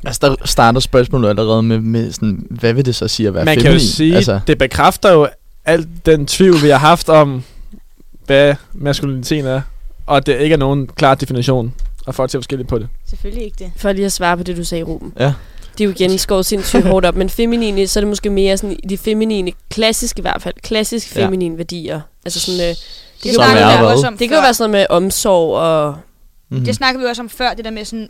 [0.06, 3.46] Altså, der starter spørgsmålet allerede med, med sådan, hvad vil det så sige at være
[3.46, 3.64] man feminin?
[3.72, 5.28] kan jo sige, altså, det bekræfter jo
[5.66, 7.44] al den tvivl, vi har haft om,
[8.26, 9.62] hvad maskulinitet er.
[10.06, 11.74] Og det ikke er nogen klar definition,
[12.06, 12.88] og folk ser forskelligt på det.
[13.10, 13.72] Selvfølgelig ikke det.
[13.76, 15.14] For lige at svare på det, du sagde, Ruben.
[15.20, 15.34] Ja.
[15.78, 18.58] Det er jo igen skåret sindssygt hårdt op, men feminine, så er det måske mere
[18.58, 21.26] sådan de feminine, klassiske i hvert fald, klassisk Ja.
[21.26, 22.02] feminine værdier.
[22.26, 22.76] Altså sådan, øh,
[23.24, 23.88] det, Det, kan, er hvad?
[23.92, 25.98] også om det kan jo være sådan noget med omsorg og...
[26.50, 26.66] mm-hmm.
[26.66, 28.10] Det snakkede vi også om før, det der med sådan,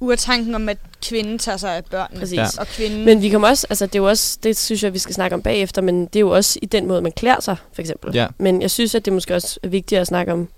[0.00, 2.20] ud af tanken om, at kvinden tager sig af børnene.
[2.20, 2.36] Præcis.
[2.38, 2.46] Ja.
[2.58, 3.04] Og kvinden...
[3.04, 5.34] Men vi kommer også, altså det er jo også, det synes jeg, vi skal snakke
[5.34, 8.14] om bagefter, men det er jo også i den måde, man klæder sig, for eksempel.
[8.14, 8.26] Ja.
[8.38, 10.48] Men jeg synes, at det måske også er vigtigt at snakke om,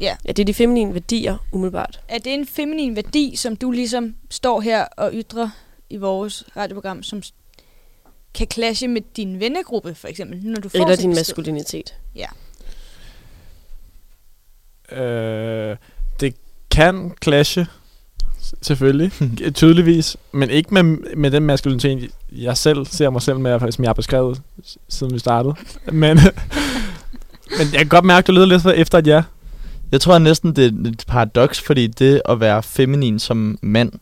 [0.00, 0.16] Ja.
[0.26, 2.00] ja, det er de feminine værdier, umiddelbart.
[2.08, 5.48] er det en feminin værdi, som du ligesom står her og ytrer
[5.90, 7.22] i vores radioprogram, som
[8.34, 11.20] kan clashe med din vennegruppe, for eksempel, når du får Eller din besked?
[11.20, 11.94] maskulinitet.
[14.92, 15.76] Øh,
[16.20, 16.34] det
[16.70, 17.66] kan clashe,
[18.62, 19.12] selvfølgelig,
[19.54, 20.82] tydeligvis, men ikke med,
[21.16, 24.42] med den maskulinitet, jeg selv ser mig selv med, som jeg har beskrevet,
[24.88, 25.54] siden vi startede.
[25.92, 26.18] Men,
[27.58, 29.22] men jeg kan godt mærke, at du leder lidt efter et ja.
[29.92, 33.92] Jeg tror næsten, det er et paradoks, fordi det at være feminin som mand,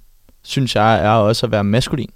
[0.42, 2.10] synes jeg, er også at være maskulin.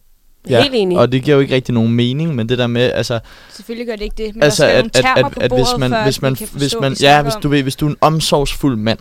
[0.51, 0.63] Ja.
[0.63, 0.99] Helt enig.
[0.99, 3.19] Og det giver jo ikke rigtig nogen mening, men det der med, altså,
[3.53, 5.41] Selvfølgelig gør det ikke det, men altså der skal at, nogle at, termer at, på
[5.41, 7.77] at bordet, hvis man, før hvis man, forstå, hvis man, ja, hvis du ved, hvis
[7.77, 8.99] du er en omsorgsfuld mand,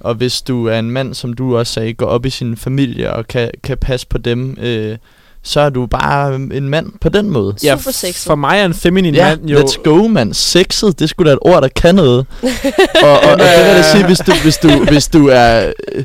[0.00, 3.12] og hvis du er en mand, som du også sagde, går op i sin familie
[3.12, 4.98] og kan, kan passe på dem, øh,
[5.46, 7.54] så er du bare en mand på den måde.
[7.64, 8.26] Ja, Super sexet.
[8.26, 9.58] For mig er en feminin Ja, mand jo...
[9.58, 10.34] let's go, mand.
[10.34, 12.18] Sexet, det er sgu da et ord, der kan noget.
[13.02, 15.72] og, og, og det vil jeg sige, hvis du, hvis du, hvis du er...
[15.92, 16.04] Øh,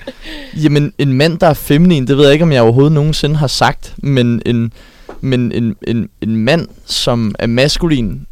[0.63, 3.47] jamen, en mand, der er feminin, det ved jeg ikke, om jeg overhovedet nogensinde har
[3.47, 4.73] sagt, men en,
[5.21, 8.27] men en, en, en mand, som er maskulin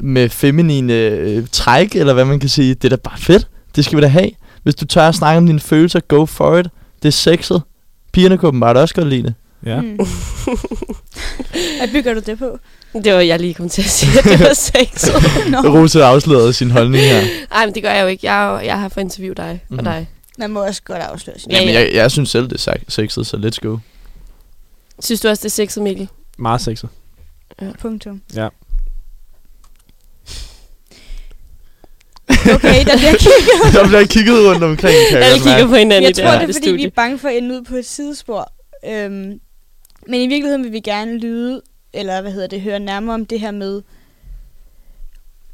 [0.00, 3.48] med feminine øh, træk, eller hvad man kan sige, det er da bare fedt.
[3.76, 4.30] Det skal vi da have.
[4.62, 6.66] Hvis du tør at snakke om dine følelser, go for it.
[7.02, 7.62] Det er sexet.
[8.12, 9.34] Pigerne kunne bare også godt lide det.
[9.66, 9.80] Ja.
[9.80, 9.96] Mm.
[11.78, 12.58] Hvad bygger du det på?
[13.04, 15.14] Det var jeg lige kom til at sige, at det var sexet.
[15.74, 17.22] Rose afslørede sin holdning her.
[17.50, 18.26] Nej, men det gør jeg jo ikke.
[18.26, 19.78] Jeg, er jo- jeg har for interview dig Mhm.
[19.78, 20.08] og dig.
[20.38, 21.50] man må også godt afsløre sin.
[21.50, 21.80] Ja, Jamen, ja.
[21.80, 23.78] jeg, jeg synes selv, det er sex- sexet, så let's go.
[25.00, 26.08] Synes du også, det er sexet, Mikkel?
[26.38, 26.88] Meget sexet.
[27.80, 28.20] Punktum.
[28.34, 28.48] Ja.
[32.54, 33.72] Okay, der bliver kigget.
[33.74, 36.30] Der bliver kigget rundt omkring, kan jeg Alle godt kigger på hinanden Jeg i tror,
[36.30, 36.76] det er, fordi studie.
[36.76, 38.52] vi er bange for at ende ud på et sidespor.
[38.88, 39.32] Øhm,
[40.06, 43.40] men i virkeligheden vil vi gerne lyde, eller hvad hedder det, høre nærmere om det
[43.40, 43.82] her med...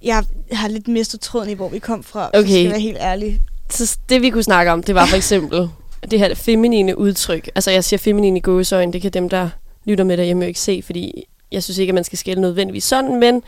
[0.02, 2.40] Jeg har lidt mistet tråden i, hvor vi kom fra, okay.
[2.40, 3.40] så skal jeg være helt ærlig.
[3.70, 5.68] Så det vi kunne snakke om, det var for eksempel
[6.10, 7.50] det her feminine udtryk.
[7.54, 9.48] Altså jeg siger feminine i gåsøjne, det kan dem, der
[9.84, 12.84] lytter med derhjemme jo ikke se, fordi jeg synes ikke, at man skal skille nødvendigvis
[12.84, 13.42] sådan, men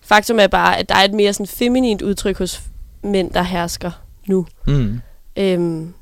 [0.00, 2.62] faktum er bare, at der er et mere sådan feminint udtryk hos
[3.02, 3.90] mænd, der hersker
[4.26, 4.46] nu.
[4.66, 5.00] Mm.
[5.36, 5.94] Øhm,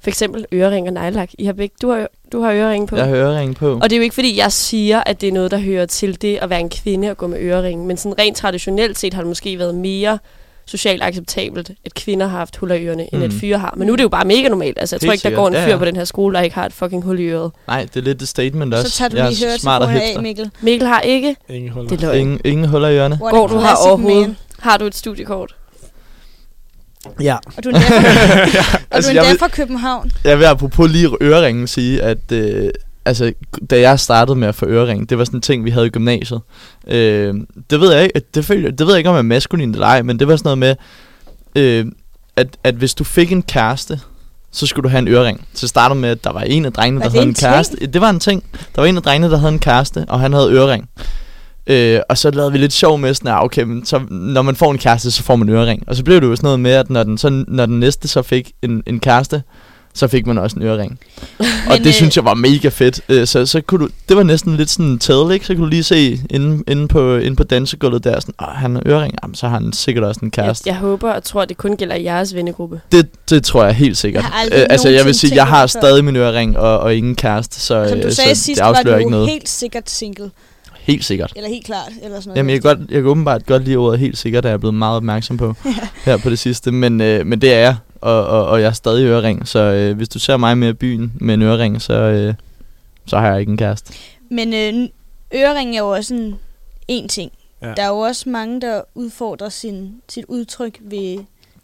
[0.00, 1.30] for eksempel ørering og nejlak.
[1.38, 2.96] I har begge, du har jo, Du har øreringe på.
[2.96, 3.74] Jeg har øreringe på.
[3.82, 6.22] Og det er jo ikke, fordi jeg siger, at det er noget, der hører til
[6.22, 7.86] det at være en kvinde og gå med øreringe.
[7.86, 10.18] Men sådan rent traditionelt set har det måske været mere
[10.66, 13.22] socialt acceptabelt, at kvinder har haft huller i ørerne, end Mm.
[13.22, 13.74] at fyre har.
[13.76, 14.78] Men nu er det jo bare mega normalt.
[14.80, 15.38] Altså, jeg Helt tror ikke, der sikkert.
[15.38, 15.76] går en Ja, fyr ja.
[15.76, 17.50] på den her skole, der ikke har et fucking hul i øret.
[17.66, 18.90] Nej, det er lidt et statement også.
[18.90, 20.22] Så tager du jeg lige er smart og høretelefoner af.
[20.22, 20.50] Mikkel.
[20.60, 21.36] Mikkel har ikke.
[21.48, 21.88] Ingen huller.
[21.88, 22.18] Det er løgn.
[22.20, 23.14] Ingen, ingen huller i ørerne.
[23.14, 24.20] A Går du har classic overhovedet?
[24.28, 24.36] man.
[24.58, 25.54] Har du et studiekort?
[27.20, 27.36] Ja.
[27.56, 30.10] Og du er endda fra, og Altså, du jeg er endda fra København.
[30.24, 32.70] Jeg vil apropos lige øreringen sige, at øh,
[33.04, 33.32] altså,
[33.70, 35.90] da jeg startede med at få ørering, det var sådan en ting, vi havde i
[35.90, 36.40] gymnasiet.
[36.86, 37.34] Øh,
[37.70, 39.86] det ved jeg ikke, det, føler, det ved jeg ikke, om jeg er maskulin eller
[39.86, 40.76] ej, men det var sådan noget med,
[41.62, 41.86] øh,
[42.36, 44.00] at, at hvis du fik en kæreste,
[44.52, 45.46] så skulle du have en ørering.
[45.54, 47.86] Så startede med, at der var en af drengene, Var der havde en en kæreste.
[47.86, 48.44] Det var en ting.
[48.74, 50.88] Der var en af drengene, der havde en kæreste, og han havde ørering.
[51.68, 54.56] Øh, og så lavede vi lidt sjov med sådan, at okay, men så, når man
[54.56, 55.82] får en kæreste, så får man ørering.
[55.86, 58.08] Og så blev det jo sådan noget med, at når den, så, når den næste
[58.08, 59.42] så fik en, en kæreste,
[59.94, 60.98] så fik man også en ørering.
[61.70, 63.00] og det øh, synes jeg var mega fedt.
[63.08, 65.46] Øh, så, så kunne du, det var næsten lidt sådan en tædel, ikke?
[65.46, 68.74] Så kunne du lige se inde, inde, på, inde på dansegulvet der, sådan, Åh, han
[68.74, 70.68] har ørering, Jamen, så har han sikkert også en Jeg, kæreste.
[70.68, 72.80] jeg håber og tror, at det kun gælder i jeres vennegruppe.
[72.92, 74.24] Det, det tror jeg helt sikkert.
[74.24, 77.60] Jeg Øh, altså, jeg vil sige, jeg har stadig min ørering og, og ingen kæreste,
[77.60, 79.28] så, Som du øh, sagde så sidst, det var afslører du ikke jo noget.
[79.30, 80.30] helt sikkert single.
[80.88, 81.32] Helt sikkert.
[81.36, 81.92] Eller helt klart.
[82.02, 82.36] Eller sådan noget.
[82.36, 84.60] Jamen, jeg kan, godt, jeg kan åbenbart godt lide ordet helt sikkert, der er jeg
[84.60, 85.54] blevet meget opmærksom på
[86.04, 86.72] her på det sidste.
[86.72, 89.48] Men, øh, men det er jeg, og, og, og jeg er stadig ørering.
[89.48, 92.34] Så øh, hvis du ser mig med i byen med en ørering, så, øh,
[93.06, 93.94] så har jeg ikke en kæreste.
[94.30, 94.88] Men øh,
[95.40, 96.34] ørering er jo også en,
[96.88, 97.32] en ting.
[97.62, 97.74] Ja.
[97.76, 101.18] Der er jo også mange, der udfordrer sin, sit udtryk ved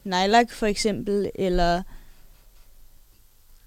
[0.05, 1.83] nejlak for eksempel, eller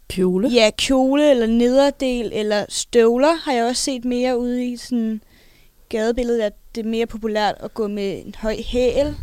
[0.10, 0.50] Kjole.
[0.50, 5.22] ja, kjole, eller nederdel, eller støvler har jeg også set mere ude i sådan
[5.90, 9.16] gadebilledet, at det er mere populært at gå med en høj hæl.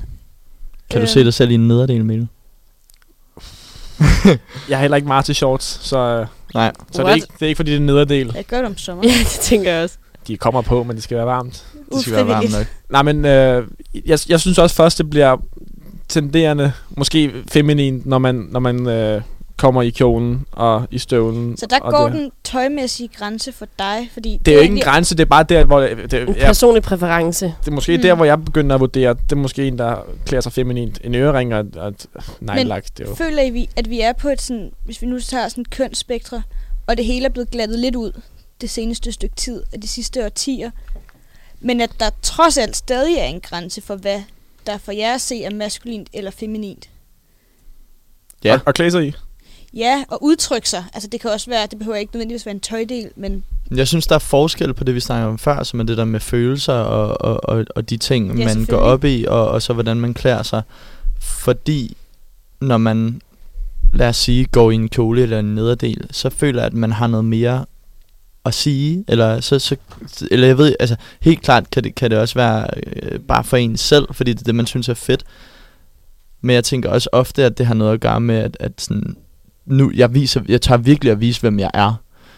[0.91, 1.09] Kan du Øh.
[1.09, 2.29] se dig selv i en nederdel, Mikkel?
[4.69, 6.73] Jeg har heller ikke meget til shorts, så, øh, Nej.
[6.93, 8.33] så det, er ikke, det er ikke fordi, det er en nederdel.
[8.35, 9.09] Jeg gør det om sommeren.
[9.11, 9.97] Ja, det tænker jeg også.
[10.27, 11.67] De kommer på, men det skal være varmt.
[11.93, 12.67] Det skal være varmt nok.
[12.91, 13.67] Nej, men øh,
[14.07, 15.37] jeg, jeg synes også først, det bliver
[16.09, 19.23] tenderende, måske feminin, når man, når man øh,
[19.57, 21.57] kommer i kjolen og i støvlen.
[21.57, 24.81] Så der går det, den tøjmæssige grænse for dig, fordi Det er jo ikke en
[24.81, 25.81] grænse, det er bare der, hvor...
[25.81, 27.47] Det, det, En personlig præference.
[27.47, 28.03] det er måske Mm.
[28.03, 29.97] der, hvor jeg begynder at vurdere, det er måske en, der
[30.27, 30.99] klæder sig feminint.
[31.05, 32.07] En ørering og, et
[32.41, 33.15] nejlak, det er jo...
[33.15, 35.71] Føler I, vi- at vi er på et sådan, hvis vi nu tager sådan et
[35.71, 36.43] kønsspektre,
[36.87, 38.21] og det hele er blevet glattet lidt ud
[38.61, 40.71] det seneste stykke tid af de sidste årtier,
[41.61, 44.23] men at der trods alt stadig er en grænse for, hvad
[44.67, 46.89] der for jer at se er maskulint eller feminint.
[48.45, 48.55] Ja.
[48.55, 49.13] Og, og klæde sig i.
[49.77, 50.85] Ja, og udtrykke sig.
[50.95, 53.45] Altså det kan også være, det behøver ikke nødvendigvis være en tøjdel, men
[53.77, 56.05] Jeg synes, der er forskel på det, vi snakker om før, som er det der
[56.05, 59.73] med følelser og, og, og, og de ting, man går op i, og, og så
[59.73, 60.63] hvordan man klæder sig.
[61.21, 61.97] Fordi
[62.61, 63.21] når man,
[63.93, 66.93] lad os sige, går i en kjole eller en nederdel, så føler jeg, at man
[66.93, 67.65] har noget mere
[68.45, 69.77] at sige, eller så, så
[70.31, 73.57] eller jeg ved, altså helt klart kan det, kan det også være øh, bare for
[73.57, 75.25] en selv, fordi det er det, man synes er fedt.
[76.41, 79.17] Men jeg tænker også ofte, at det har noget at gøre med, at, at sådan,
[79.67, 81.95] nu, jeg, viser, jeg tager virkelig at vise, hvem jeg er.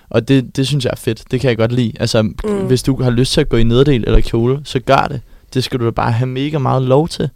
[0.09, 1.23] Og det, det synes jeg er fedt.
[1.31, 1.93] Det kan jeg godt lide.
[2.01, 2.67] Altså, mm.
[2.67, 5.21] Hvis du har lyst til at gå i nederdel eller kjole, så gør det.
[5.55, 7.31] Det skal du da bare have mega meget lov til.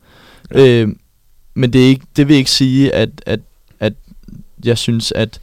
[0.54, 0.68] Ja.
[0.68, 0.88] Øh,
[1.54, 3.40] men det, er ikke, det vil ikke sige, at, at,
[3.80, 3.92] at
[4.64, 5.40] jeg synes, at...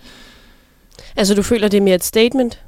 [1.15, 2.59] Altså, du føler, det er mere et statement?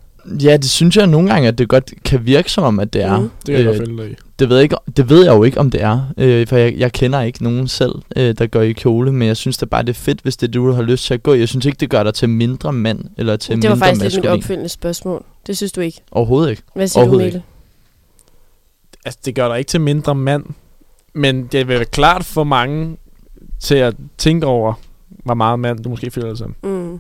[0.43, 3.03] Ja, det synes jeg nogle gange, at det godt kan virke som om, at det
[3.03, 3.19] er.
[3.19, 3.29] Mm.
[3.45, 4.15] Det kan jeg Øh, godt i.
[4.39, 6.13] det ved, jeg ikke, det ved jeg jo ikke, om det er.
[6.17, 9.11] Øh, for jeg, jeg kender ikke nogen selv, øh, der går i kjole.
[9.11, 11.05] Men jeg synes da bare, det er fedt, hvis det er det, du har lyst
[11.05, 11.39] til at gå i.
[11.39, 14.03] Jeg synes ikke, det gør dig til mindre mand, eller til Det var mindre faktisk
[14.03, 14.39] lidt mit maskulin.
[14.43, 15.23] opfølgende spørgsmål.
[15.47, 16.01] Det synes du ikke.
[16.11, 16.61] Overhovedet ikke.
[16.75, 17.41] Hvad siger du, Mikkel?
[19.05, 20.45] Altså, det gør dig ikke til mindre mand,
[21.13, 22.97] men det vil være klart for mange
[23.59, 24.73] til at tænke over,
[25.09, 26.55] hvor meget mand du måske føler dig som.
[26.63, 26.99] Mm.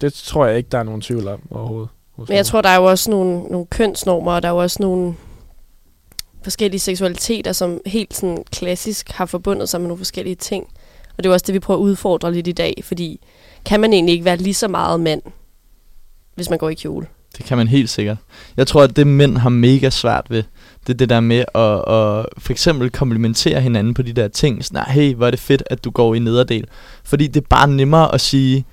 [0.00, 1.88] Det tror jeg ikke, der er nogen tvivl om overhovedet.
[2.18, 4.76] Men jeg tror, der er jo også nogle, nogle kønsnormer, og der er jo også
[4.80, 5.14] nogle
[6.42, 10.64] forskellige seksualiteter, som helt sådan klassisk har forbundet sig med nogle forskellige ting.
[11.10, 13.20] Og det er jo også det, vi prøver at udfordre lidt i dag, fordi
[13.64, 15.22] kan man egentlig ikke være lige så meget mand,
[16.34, 17.06] hvis man går i kjole?
[17.36, 18.16] Det kan man helt sikkert.
[18.56, 20.42] Jeg tror, at det mænd har mega svært ved,
[20.86, 24.64] det er det der med at, at for eksempel komplimentere hinanden på de der ting.
[24.64, 26.66] Sådan, "Ah, hey, hvor er det fedt, at du går i nederdel.
[27.04, 28.64] Fordi det er bare nemmere at sige,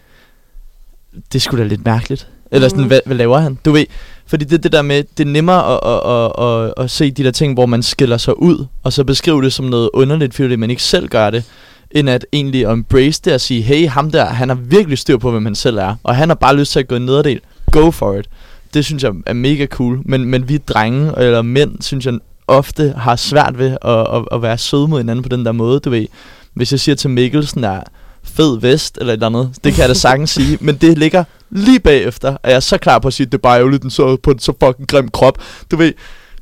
[1.34, 2.30] det skulle da lidt mærkeligt.
[2.54, 2.88] Eller sådan, Mhm.
[2.88, 3.58] hvad, hvad laver han?
[3.66, 3.86] Du ved,
[4.28, 7.24] fordi det det der med, det er nemmere at, at, at, at, at se de
[7.24, 10.56] der ting, hvor man skiller sig ud, og så beskrive det som noget underligt, fordi
[10.56, 11.44] man ikke selv gør det,
[11.92, 15.32] end at egentlig embrace det og sige, hey, ham der, han har virkelig styr på,
[15.32, 17.40] hvem han selv er, og han har bare lyst til at gå i nederdel.
[17.72, 18.26] Go for it.
[18.74, 22.14] Det synes jeg er mega cool, men, men vi drenge, eller mænd, synes jeg
[22.48, 25.80] ofte har svært ved at, at, at være søde mod hinanden på den der måde,
[25.80, 26.06] du ved.
[26.54, 27.80] Hvis jeg siger til Mikkel sådan der,
[28.24, 29.52] fed vest eller et eller andet.
[29.64, 30.58] Det kan jeg da sagtens sige.
[30.66, 33.38] Men det ligger lige bagefter, og jeg er så klar på at sige, at det
[33.38, 35.38] er bare ærgerligt, den så på en så fucking grim krop.
[35.72, 35.94] Du ved,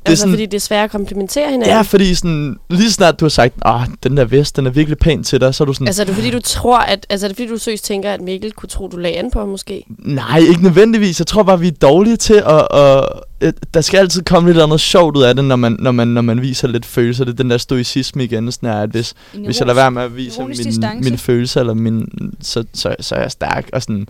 [0.02, 1.68] Det altså, sådan, fordi det er svært at komplementere hinanden.
[1.68, 4.98] Ja, fordi sådan, lige snart du har sagt, ah, den der vest, den er virkelig
[4.98, 5.86] pæn til dig, så er du sådan...
[5.86, 7.06] Altså er det fordi, du tror, at...
[7.10, 9.38] Altså er det fordi, du søs tænker, at Mikkel kunne tro, du lagde an på
[9.38, 9.84] ham måske?
[9.98, 11.20] Nej, ikke nødvendigvis.
[11.20, 12.68] Jeg tror bare, vi er dårlige til at...
[12.78, 13.04] at,
[13.40, 16.08] at der skal altid komme lidt andet sjovt ud af det, når man, når man,
[16.08, 17.24] når man viser lidt følelser.
[17.24, 20.16] Det er den der stoicisme igen, sådan at hvis, hvis jeg lader være med at
[20.16, 21.04] vise min, distance.
[21.04, 22.08] mine følelser, eller min,
[22.40, 23.70] så, så, så er jeg stærk.
[23.72, 24.06] Og sådan,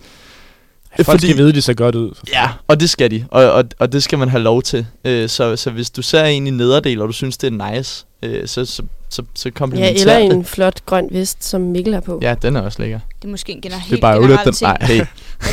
[0.95, 1.27] Folk Fordi...
[1.27, 2.19] skal vide, at de ser godt ud.
[2.33, 4.85] Ja, og det skal de, og, og, og det skal man have lov til.
[5.05, 8.05] Øh, så, så hvis du ser en i nederdel, og du synes, det er nice,
[8.23, 10.31] øh, så, så, så, så Ja, komplimenter eller det.
[10.33, 12.19] en flot grøn vest, som Mikkel har på.
[12.21, 12.99] Ja, den er også lækker.
[13.21, 14.53] Det er måske en gener- Det er helt bare ting, den...
[14.61, 15.01] Nej, hey.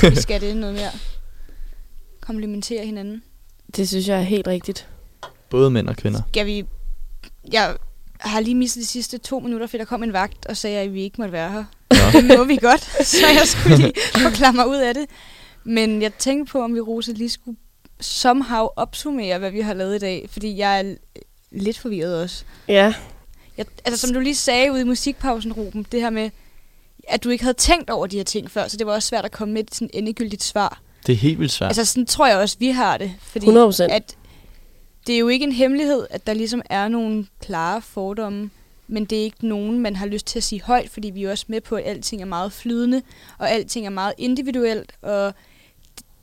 [0.06, 0.90] at vi skal det noget mere.
[2.20, 3.22] Komplementere hinanden.
[3.76, 4.86] Det synes jeg er helt rigtigt.
[5.50, 6.20] Både mænd og kvinder.
[6.28, 6.64] Skal vi...
[7.52, 7.76] Jeg
[8.20, 10.94] har lige mistet de sidste to minutter, fordi der kom en vagt og sagde, at
[10.94, 11.64] vi ikke måtte være her.
[11.90, 12.20] Nå.
[12.20, 15.06] Det må vi godt, så jeg skulle lige forklare mig ud af det.
[15.64, 17.56] Men jeg tænkte på, om vi, Rosa, lige skulle
[18.00, 20.28] somehow opsummere, hvad vi har lavet i dag.
[20.30, 20.94] Fordi jeg er
[21.50, 22.44] lidt forvirret også.
[22.68, 22.94] Ja.
[23.56, 26.30] Jeg, altså, som du lige sagde ude i musikpausen, Ruben, det her med,
[27.08, 29.24] at du ikke havde tænkt over de her ting før, så det var også svært
[29.24, 30.80] at komme med et sådan endegyldigt svar.
[31.06, 31.68] Det er helt vildt svært.
[31.68, 33.12] Altså, sådan tror jeg også, vi har det.
[33.20, 33.82] Fordi 100%.
[33.82, 34.16] At
[35.06, 38.50] det er jo ikke en hemmelighed, at der ligesom er nogle klare fordomme,
[38.90, 41.30] men det er ikke nogen, man har lyst til at sige højt, fordi vi er
[41.30, 43.02] også med på, at alting er meget flydende,
[43.38, 45.34] og alting er meget individuelt, og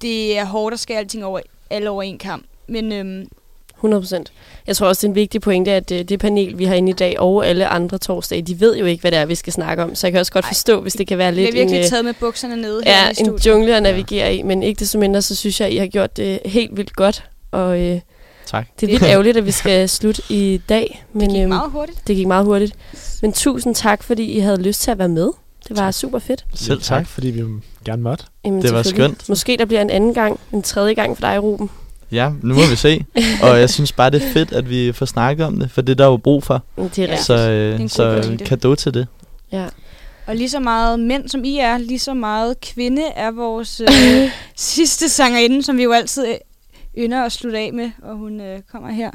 [0.01, 1.39] det er hårdt at skære alting over,
[1.69, 2.45] alle over en kamp.
[2.67, 3.27] Men øhm,
[3.83, 4.23] 100%.
[4.67, 6.89] Jeg tror også, det er en vigtig pointe, at øh, det panel, vi har inde
[6.89, 9.53] i dag, og alle andre torsdage, de ved jo ikke, hvad det er, vi skal
[9.53, 9.95] snakke om.
[9.95, 11.77] Så jeg kan også godt Ej, forstå, hvis det kan være vi er lidt virkelig
[11.77, 13.45] en, øh, taget med bukserne nede her ja, i en studiet.
[13.45, 14.41] jungle at navigere i.
[14.41, 17.23] Men ikke desto mindre, så synes jeg, I har gjort det helt vildt godt.
[17.51, 17.99] Og øh,
[18.47, 18.67] Tak.
[18.79, 21.05] det er lidt ærgerligt, at vi skal slutte i dag.
[21.13, 22.07] Men, Det gik øhm, meget hurtigt.
[22.07, 22.73] det gik meget hurtigt.
[23.21, 25.29] Men tusind tak, fordi I havde lyst til at være med.
[25.67, 25.93] Det var tak.
[25.93, 26.45] super fedt.
[26.53, 27.07] Selv tak.
[27.07, 27.43] fordi vi
[27.85, 28.25] gerne måtte.
[28.45, 29.29] Jamen, Det var skønt.
[29.29, 31.69] Måske der bliver en anden gang, en tredje gang for dig, Ruben.
[32.11, 33.05] Ja, nu må vi se.
[33.43, 35.91] Og jeg synes bare, det er fedt, at vi får snakket om det, for det
[35.91, 36.63] er der jo brug for.
[36.77, 37.21] Det er Ja.
[37.21, 38.45] Så, en øh, god så pointe.
[38.45, 39.07] kado til det.
[39.51, 39.65] Ja.
[40.27, 44.29] Og lige så meget mænd, som I er, lige så meget kvinde er vores øh,
[44.55, 46.25] sidste sangerinde, som vi jo altid
[46.97, 49.11] ynder at slutte af med, og hun øh, kommer her.